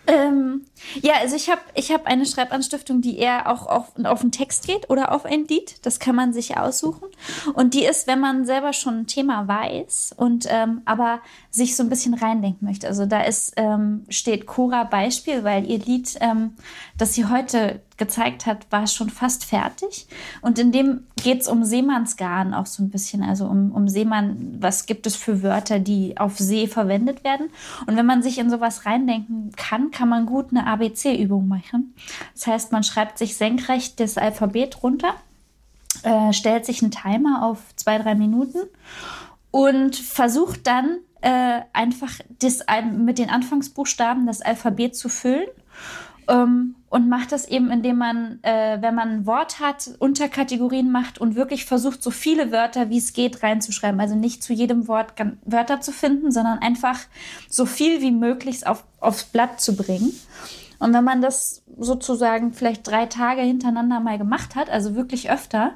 [0.06, 0.62] Ähm,
[1.00, 4.66] ja, also ich habe ich hab eine Schreibanstiftung, die eher auch auf, auf einen Text
[4.66, 5.84] geht oder auf ein Lied.
[5.84, 7.08] Das kann man sich aussuchen.
[7.54, 11.20] Und die ist, wenn man selber schon ein Thema weiß und ähm, aber
[11.50, 12.86] sich so ein bisschen reindenken möchte.
[12.88, 16.54] Also da ist, ähm, steht Cora Beispiel, weil ihr Lied, ähm,
[16.96, 20.06] das sie heute gezeigt hat, war schon fast fertig.
[20.40, 24.56] Und in dem geht es um Seemannsgarn auch so ein bisschen, also um, um Seemann,
[24.58, 27.50] was gibt es für Wörter, die auf See verwendet werden.
[27.86, 31.94] Und wenn man sich in sowas reindenken kann, kann man gut eine ABC-Übung machen.
[32.34, 35.14] Das heißt, man schreibt sich senkrecht das Alphabet runter,
[36.02, 38.58] äh, stellt sich einen Timer auf zwei, drei Minuten
[39.50, 45.48] und versucht dann äh, einfach das, mit den Anfangsbuchstaben das Alphabet zu füllen.
[46.28, 51.18] Ähm, und macht das eben, indem man, äh, wenn man ein Wort hat, Unterkategorien macht
[51.18, 53.98] und wirklich versucht, so viele Wörter wie es geht reinzuschreiben.
[53.98, 55.14] Also nicht zu jedem Wort
[55.46, 56.98] Wörter zu finden, sondern einfach
[57.48, 60.12] so viel wie möglich auf, aufs Blatt zu bringen.
[60.82, 65.74] Und wenn man das sozusagen vielleicht drei Tage hintereinander mal gemacht hat, also wirklich öfter,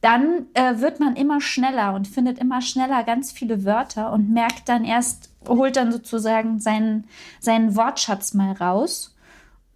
[0.00, 4.68] dann äh, wird man immer schneller und findet immer schneller ganz viele Wörter und merkt
[4.68, 7.06] dann erst, holt dann sozusagen seinen,
[7.38, 9.14] seinen Wortschatz mal raus.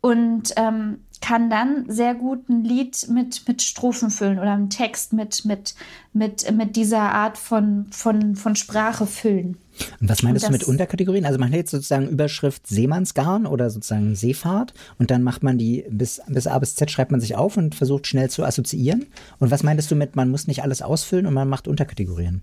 [0.00, 5.12] Und ähm, kann dann sehr gut ein Lied mit, mit Strophen füllen oder einen Text
[5.12, 5.74] mit, mit,
[6.12, 9.56] mit, mit dieser Art von, von, von Sprache füllen.
[10.00, 11.24] Und was meinst und du mit Unterkategorien?
[11.24, 15.84] Also man hat jetzt sozusagen Überschrift Seemannsgarn oder sozusagen Seefahrt und dann macht man die
[15.88, 19.06] bis, bis A bis Z schreibt man sich auf und versucht schnell zu assoziieren.
[19.38, 22.42] Und was meintest du mit, man muss nicht alles ausfüllen und man macht Unterkategorien?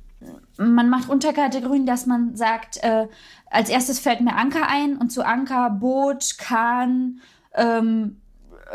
[0.57, 3.07] Man macht Unterkategorien, dass man sagt, äh,
[3.49, 7.19] als erstes fällt mir Anker ein und zu Anker Boot, Kahn,
[7.53, 8.17] ähm,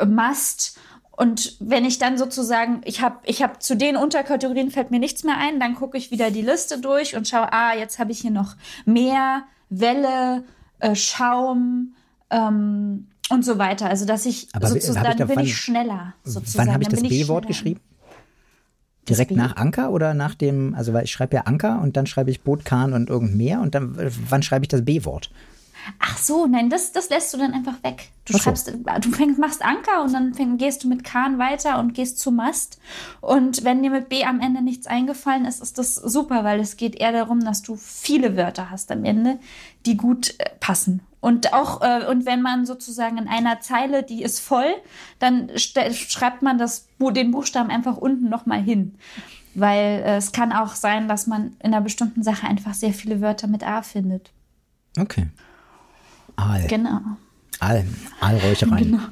[0.07, 0.79] Mast.
[1.13, 5.23] Und wenn ich dann sozusagen, ich habe ich hab zu den Unterkategorien fällt mir nichts
[5.23, 8.21] mehr ein, dann gucke ich wieder die Liste durch und schaue, ah, jetzt habe ich
[8.21, 10.45] hier noch Meer, Welle,
[10.79, 11.95] äh, Schaum
[12.31, 13.91] ähm, und so weiter.
[13.91, 16.15] Also dass ich Aber sozusagen, ich da, dann bin wann, ich schneller.
[16.25, 16.69] Sozusagen.
[16.69, 17.81] Wann habe ich das B-Wort geschrieben?
[19.09, 22.31] Direkt nach Anker oder nach dem, also weil ich schreibe ja Anker und dann schreibe
[22.31, 23.95] ich Boot, Kahn und irgend mehr und dann
[24.29, 25.31] wann schreibe ich das B-Wort?
[25.99, 28.11] Ach so, nein, das, das lässt du dann einfach weg.
[28.25, 28.39] Du so.
[28.39, 32.19] schreibst, du fängst, machst Anker und dann fäng, gehst du mit Kahn weiter und gehst
[32.19, 32.81] zum Mast.
[33.21, 36.77] Und wenn dir mit B am Ende nichts eingefallen ist, ist das super, weil es
[36.77, 39.39] geht eher darum, dass du viele Wörter hast am Ende,
[39.87, 41.01] die gut äh, passen.
[41.21, 44.75] Und auch, äh, und wenn man sozusagen in einer Zeile, die ist voll,
[45.19, 48.95] dann schreibt man das, den Buchstaben einfach unten nochmal hin.
[49.55, 53.21] Weil äh, es kann auch sein, dass man in einer bestimmten Sache einfach sehr viele
[53.21, 54.31] Wörter mit A findet.
[54.99, 55.29] Okay.
[56.41, 56.67] Aal.
[56.69, 57.01] Genau.
[57.61, 57.85] Aal.
[58.21, 58.85] Aalräuchereien.
[58.93, 59.03] Genau.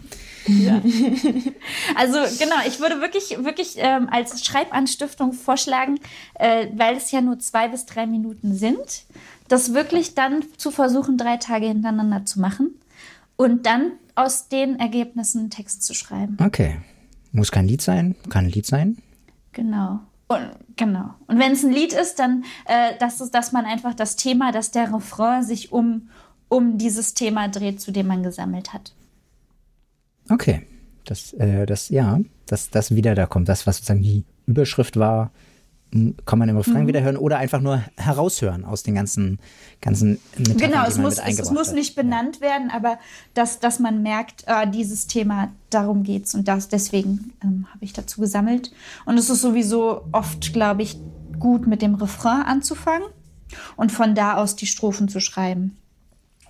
[0.47, 0.81] Ja.
[1.97, 5.99] Also genau, ich würde wirklich, wirklich ähm, als Schreibanstiftung vorschlagen,
[6.35, 9.05] äh, weil es ja nur zwei bis drei Minuten sind,
[9.49, 12.71] das wirklich dann zu versuchen, drei Tage hintereinander zu machen
[13.37, 16.37] und dann aus den Ergebnissen einen Text zu schreiben.
[16.43, 16.79] Okay.
[17.33, 18.97] Muss kein Lied sein, kann ein Lied sein.
[19.53, 20.01] Genau.
[20.29, 21.15] Und, genau.
[21.27, 24.53] Und wenn es ein Lied ist, dann, äh, dass, es- dass man einfach das Thema,
[24.53, 26.09] dass der Refrain sich um,
[26.49, 28.95] um dieses Thema dreht, zu dem man gesammelt hat.
[30.31, 30.67] Okay.
[31.05, 33.49] Das, äh, das, ja, das, das wieder da kommt.
[33.49, 35.31] Das, was sozusagen die Überschrift war,
[35.91, 36.87] m, kann man im Refrain Mhm.
[36.89, 39.39] wieder hören oder einfach nur heraushören aus den ganzen,
[39.81, 42.99] ganzen Metaphern, Genau, es muss, es, es muss nicht benannt werden, aber
[43.33, 47.95] dass, dass man merkt, äh, dieses Thema, darum geht's und das, deswegen ähm, habe ich
[47.95, 48.71] dazu gesammelt.
[49.07, 50.99] Und es ist sowieso oft, glaube ich,
[51.39, 53.09] gut mit dem Refrain anzufangen
[53.77, 55.79] und von da aus die Strophen zu schreiben.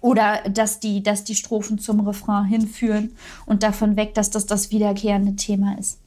[0.00, 3.10] Oder dass die, dass die Strophen zum Refrain hinführen
[3.46, 5.98] und davon weg, dass das das wiederkehrende Thema ist.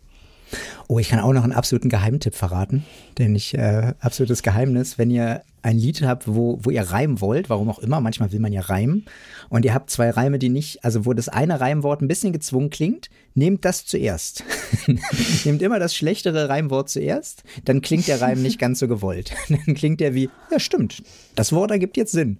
[0.87, 2.83] Oh, ich kann auch noch einen absoluten Geheimtipp verraten,
[3.17, 7.49] denn ich, äh, absolutes Geheimnis, wenn ihr ein Lied habt, wo, wo ihr reimen wollt,
[7.49, 9.05] warum auch immer, manchmal will man ja reimen,
[9.49, 12.69] und ihr habt zwei Reime, die nicht, also wo das eine Reimwort ein bisschen gezwungen
[12.69, 14.43] klingt, nehmt das zuerst.
[15.45, 19.33] nehmt immer das schlechtere Reimwort zuerst, dann klingt der Reim nicht ganz so gewollt.
[19.49, 21.03] dann klingt der wie, ja stimmt,
[21.35, 22.37] das Wort ergibt jetzt Sinn.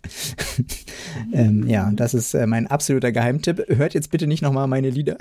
[1.34, 3.66] ähm, ja, das ist äh, mein absoluter Geheimtipp.
[3.68, 5.18] Hört jetzt bitte nicht nochmal meine Lieder,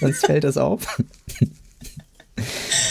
[0.00, 0.98] sonst fällt das auf.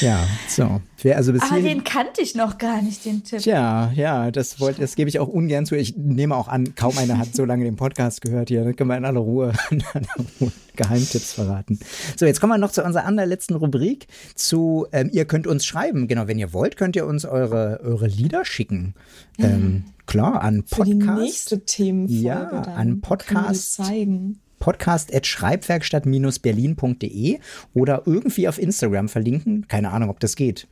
[0.02, 0.82] Ja, so.
[1.02, 3.40] Wer also bis Aber den kannte ich noch gar nicht, den Tipp.
[3.40, 5.76] Tja, ja, das wollte, das gebe ich auch ungern zu.
[5.76, 8.64] Ich nehme auch an, kaum einer hat so lange den Podcast gehört hier.
[8.64, 11.80] Dann können wir in aller Ruhe, in aller Ruhe Geheimtipps verraten.
[12.18, 14.08] So, jetzt kommen wir noch zu unserer allerletzten Rubrik.
[14.36, 16.08] Zu, ähm, ihr könnt uns schreiben.
[16.08, 18.96] Genau, wenn ihr wollt, könnt ihr uns eure, eure Lieder schicken.
[19.38, 21.20] Ähm, klar, an Für die Podcast.
[21.20, 23.74] nächste Themenfolge Ja, dann an können wir Podcast.
[23.74, 24.40] zeigen.
[24.62, 27.40] podcast.schreibwerkstatt-berlin.de
[27.74, 29.68] oder irgendwie auf Instagram verlinken.
[29.68, 30.68] Keine Ahnung, ob das geht.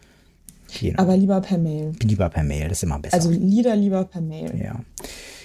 [0.79, 1.93] Je nach- Aber lieber per Mail.
[2.03, 3.15] lieber per Mail, das ist immer besser.
[3.15, 4.53] Also Lieder lieber per Mail.
[4.61, 4.79] Ja.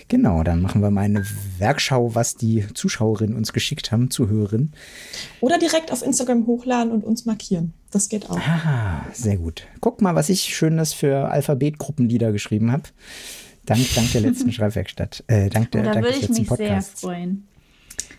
[0.09, 1.25] Genau, dann machen wir mal eine
[1.59, 4.75] Werkschau, was die Zuschauerinnen uns geschickt haben, Zuhörerinnen.
[5.41, 7.73] Oder direkt auf Instagram hochladen und uns markieren.
[7.91, 8.39] Das geht auch.
[8.39, 9.67] Ah, sehr gut.
[9.81, 12.83] Guck mal, was ich Schönes für Alphabetgruppenlieder geschrieben habe.
[13.65, 15.25] Dank, dank der letzten Schreibwerkstatt.
[15.27, 17.01] Äh, dank der, Oh, da dank würde ich letzten mich sehr Podcasts.
[17.01, 17.47] freuen.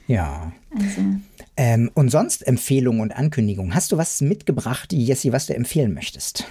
[0.08, 0.51] Ja.
[0.74, 1.01] Also,
[1.58, 3.74] Ähm, und sonst Empfehlungen und Ankündigungen.
[3.74, 6.45] Hast du was mitgebracht, Jessie, was du empfehlen möchtest?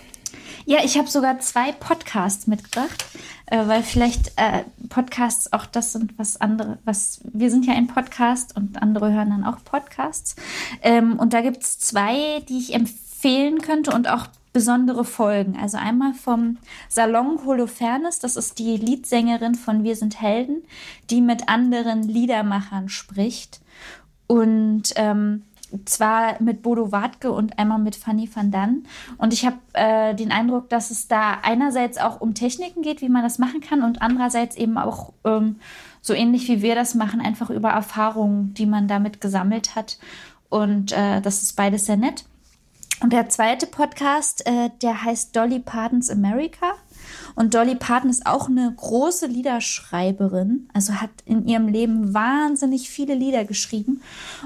[0.67, 3.05] Ja, ich habe sogar zwei Podcasts mitgebracht,
[3.47, 7.87] äh, weil vielleicht äh, Podcasts auch das sind, was andere, was wir sind ja ein
[7.87, 10.37] Podcast und andere hören dann auch Podcasts.
[10.83, 15.59] Ähm, und da gibt es zwei, die ich empfehlen könnte und auch besondere Folgen.
[15.61, 16.57] Also einmal vom
[16.89, 20.63] Salon Holofernes, das ist die Liedsängerin von Wir sind Helden,
[21.11, 23.61] die mit anderen Liedermachern spricht.
[24.29, 25.43] Und ähm,
[25.85, 28.85] zwar mit Bodo Wartke und einmal mit Fanny van Dan.
[29.19, 33.09] Und ich habe äh, den Eindruck, dass es da einerseits auch um Techniken geht, wie
[33.09, 35.57] man das machen kann, und andererseits eben auch ähm,
[36.01, 39.99] so ähnlich wie wir das machen, einfach über Erfahrungen, die man damit gesammelt hat.
[40.49, 42.25] Und äh, das ist beides sehr nett.
[43.01, 46.75] Und der zweite Podcast, äh, der heißt Dolly Partons America.
[47.35, 53.15] Und Dolly Parton ist auch eine große Liederschreiberin, also hat in ihrem Leben wahnsinnig viele
[53.15, 54.01] Lieder geschrieben.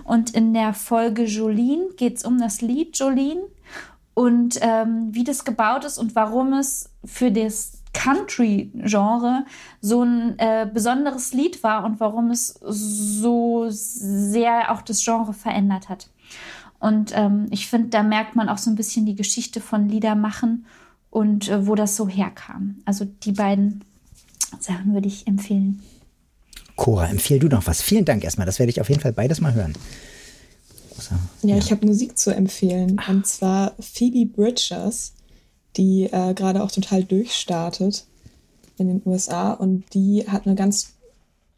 [0.05, 3.43] Und in der Folge Jolene geht es um das Lied Jolene
[4.15, 9.45] und ähm, wie das gebaut ist und warum es für das Country-Genre
[9.81, 15.89] so ein äh, besonderes Lied war und warum es so sehr auch das Genre verändert
[15.89, 16.09] hat.
[16.81, 20.67] Und ähm, ich finde, da merkt man auch so ein bisschen die Geschichte von Liedermachen
[21.11, 22.77] und äh, wo das so herkam.
[22.85, 23.83] Also die beiden
[24.61, 25.83] Sachen würde ich empfehlen.
[26.77, 27.83] Cora, empfehl du noch was.
[27.83, 28.47] Vielen Dank erstmal.
[28.47, 29.75] Das werde ich auf jeden Fall beides mal hören.
[30.95, 33.01] Großer- Ja, ich habe Musik zu empfehlen.
[33.09, 35.15] Und zwar Phoebe Bridgers,
[35.77, 38.05] die äh, gerade auch total durchstartet
[38.77, 39.53] in den USA.
[39.53, 40.95] Und die hat eine ganz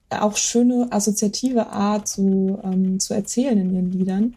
[0.09, 4.35] auch schöne assoziative Art zu, ähm, zu erzählen in ihren Liedern.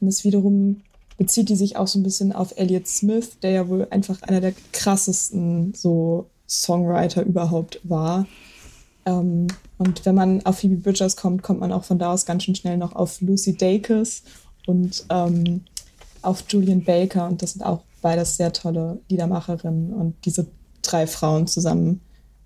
[0.00, 0.82] Und das wiederum
[1.16, 4.40] bezieht die sich auch so ein bisschen auf Elliott Smith, der ja wohl einfach einer
[4.40, 8.26] der krassesten so Songwriter überhaupt war.
[9.04, 12.44] Ähm, und wenn man auf Phoebe Bridgers kommt, kommt man auch von da aus ganz
[12.44, 14.22] schön schnell noch auf Lucy Dacus
[14.66, 15.64] und ähm,
[16.22, 17.26] auf Julian Baker.
[17.26, 19.92] Und das sind auch beides sehr tolle Liedermacherinnen.
[19.92, 20.46] Und diese
[20.82, 22.00] drei Frauen zusammen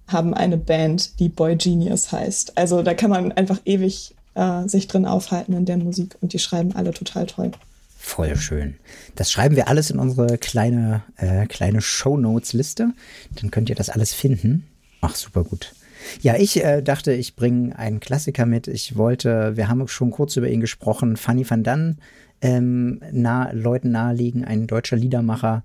[0.06, 2.56] haben eine Band, die Boy Genius heißt.
[2.56, 6.38] Also da kann man einfach ewig äh, sich drin aufhalten in der Musik und die
[6.38, 7.52] schreiben alle total toll.
[7.96, 8.74] Voll schön.
[9.14, 12.92] Das schreiben wir alles in unsere kleine, äh, kleine Shownotes-Liste.
[13.40, 14.66] Dann könnt ihr das alles finden.
[15.00, 15.72] Ach, super gut.
[16.20, 18.66] Ja, ich äh, dachte, ich bringe einen Klassiker mit.
[18.66, 21.98] Ich wollte, wir haben schon kurz über ihn gesprochen, Fanny van Dann,
[22.40, 25.62] ähm, nah, Leuten naheliegen, ein deutscher Liedermacher,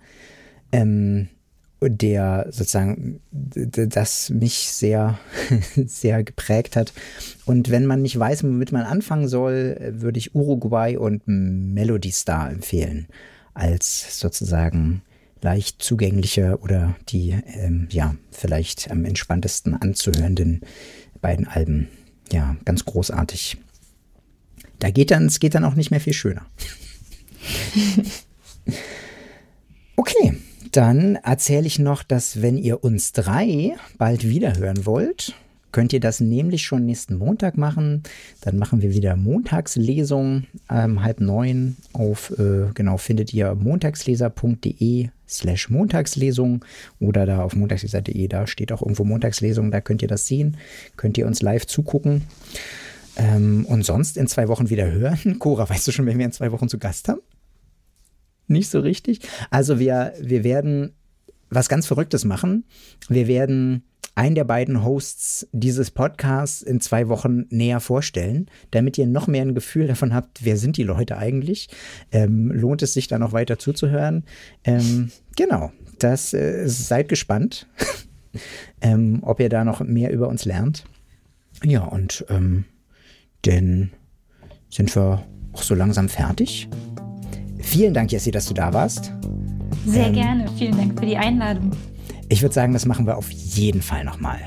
[0.72, 1.30] ähm,
[1.82, 5.19] der sozusagen das mich sehr,
[5.75, 6.93] sehr geprägt hat.
[7.45, 12.51] Und wenn man nicht weiß, womit man anfangen soll, würde ich Uruguay und Melody Star
[12.51, 13.07] empfehlen.
[13.53, 15.01] Als sozusagen
[15.41, 20.61] leicht zugängliche oder die, ähm, ja, vielleicht am entspanntesten anzuhörenden
[21.21, 21.89] beiden Alben.
[22.32, 23.57] Ja, ganz großartig.
[24.80, 26.45] Da geht dann, es geht dann auch nicht mehr viel schöner.
[30.72, 35.36] Dann erzähle ich noch, dass wenn ihr uns drei bald wiederhören wollt,
[35.72, 38.03] könnt ihr das nämlich schon nächsten Montag machen.
[38.41, 45.70] Dann machen wir wieder Montagslesung ähm, halb neun auf, äh, genau, findet ihr montagsleser.de slash
[45.70, 46.63] Montagslesung
[46.99, 50.57] oder da auf montagsleser.de, da steht auch irgendwo Montagslesung, da könnt ihr das sehen,
[50.95, 52.24] könnt ihr uns live zugucken.
[53.18, 55.38] Ähm, und sonst in zwei Wochen wieder hören.
[55.39, 57.22] Cora, weißt du schon, wenn wir in zwei Wochen zu Gast haben?
[58.47, 59.21] Nicht so richtig.
[59.49, 60.93] Also wir, wir werden
[61.49, 62.65] was ganz Verrücktes machen.
[63.09, 63.83] Wir werden
[64.15, 69.43] einen der beiden Hosts dieses Podcasts in zwei Wochen näher vorstellen, damit ihr noch mehr
[69.43, 71.69] ein Gefühl davon habt, wer sind die Leute eigentlich.
[72.11, 74.23] Ähm, lohnt es sich da noch weiter zuzuhören?
[74.63, 77.67] Ähm, genau, das äh, seid gespannt,
[78.81, 80.85] ähm, ob ihr da noch mehr über uns lernt.
[81.63, 82.65] Ja, und ähm,
[83.43, 83.91] dann
[84.69, 85.23] sind wir
[85.53, 86.67] auch so langsam fertig.
[87.68, 89.11] Vielen Dank, Jessie, dass du da warst.
[89.86, 90.45] Sehr ähm, gerne.
[90.57, 91.72] Vielen Dank für die Einladung.
[92.30, 94.39] Ich würde sagen, das machen wir auf jeden Fall nochmal.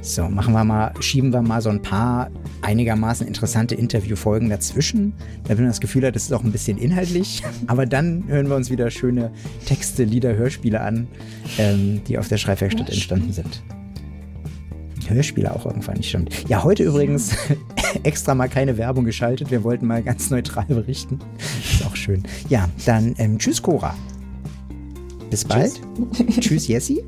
[0.00, 2.30] So, machen wir mal, schieben wir mal so ein paar
[2.62, 5.12] einigermaßen interessante Interviewfolgen dazwischen,
[5.44, 7.42] damit man das Gefühl hat, es ist auch ein bisschen inhaltlich.
[7.66, 9.30] Aber dann hören wir uns wieder schöne
[9.66, 11.08] Texte, Lieder, Hörspiele an,
[11.58, 13.62] ähm, die auf der Schreibwerkstatt entstanden sind.
[15.10, 16.48] Hörspiele auch irgendwann nicht stimmt.
[16.48, 17.32] Ja, heute übrigens
[18.02, 19.50] extra mal keine Werbung geschaltet.
[19.50, 21.18] Wir wollten mal ganz neutral berichten.
[21.38, 22.22] Ist auch schön.
[22.48, 23.94] Ja, dann ähm, tschüss, Cora.
[25.30, 25.80] Bis bald.
[26.12, 27.04] Tschüss, tschüss Jessie.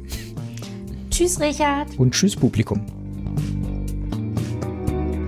[1.11, 1.99] Tschüss, Richard.
[1.99, 2.81] Und tschüss, Publikum.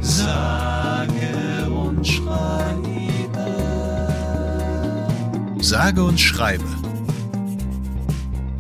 [0.01, 1.13] Sage
[1.71, 2.85] und schreibe.
[5.61, 6.65] Sage und schreibe.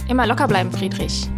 [0.08, 1.28] Immer locker bleiben, Friedrich.